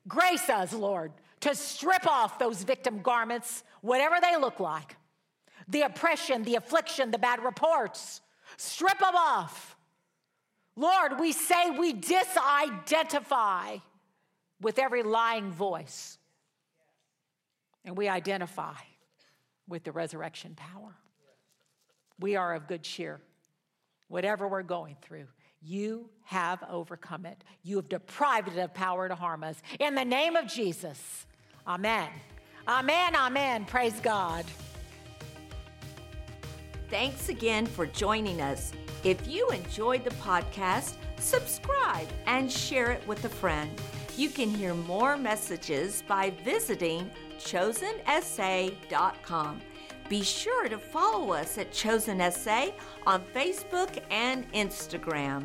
[0.07, 4.95] grace us, Lord, to strip off those victim garments, whatever they look like
[5.67, 8.21] the oppression, the affliction, the bad reports.
[8.57, 9.77] Strip them off.
[10.77, 13.83] Lord, we say we disidentify
[14.61, 16.19] with every lying voice,
[17.85, 18.77] and we identify
[19.67, 20.95] with the resurrection power
[22.19, 23.21] we are of good cheer.
[24.09, 25.27] Whatever we're going through,
[25.63, 27.43] you have overcome it.
[27.63, 29.57] You have deprived it of power to harm us.
[29.81, 31.27] In the name of Jesus,
[31.67, 32.09] amen.
[32.67, 33.65] Amen, amen.
[33.65, 34.45] Praise God.
[36.91, 38.73] Thanks again for joining us.
[39.05, 43.71] If you enjoyed the podcast, subscribe and share it with a friend.
[44.17, 48.01] You can hear more messages by visiting chosensa.com.
[50.09, 52.69] Be sure to follow us at Chosen SA
[53.07, 55.45] on Facebook and Instagram.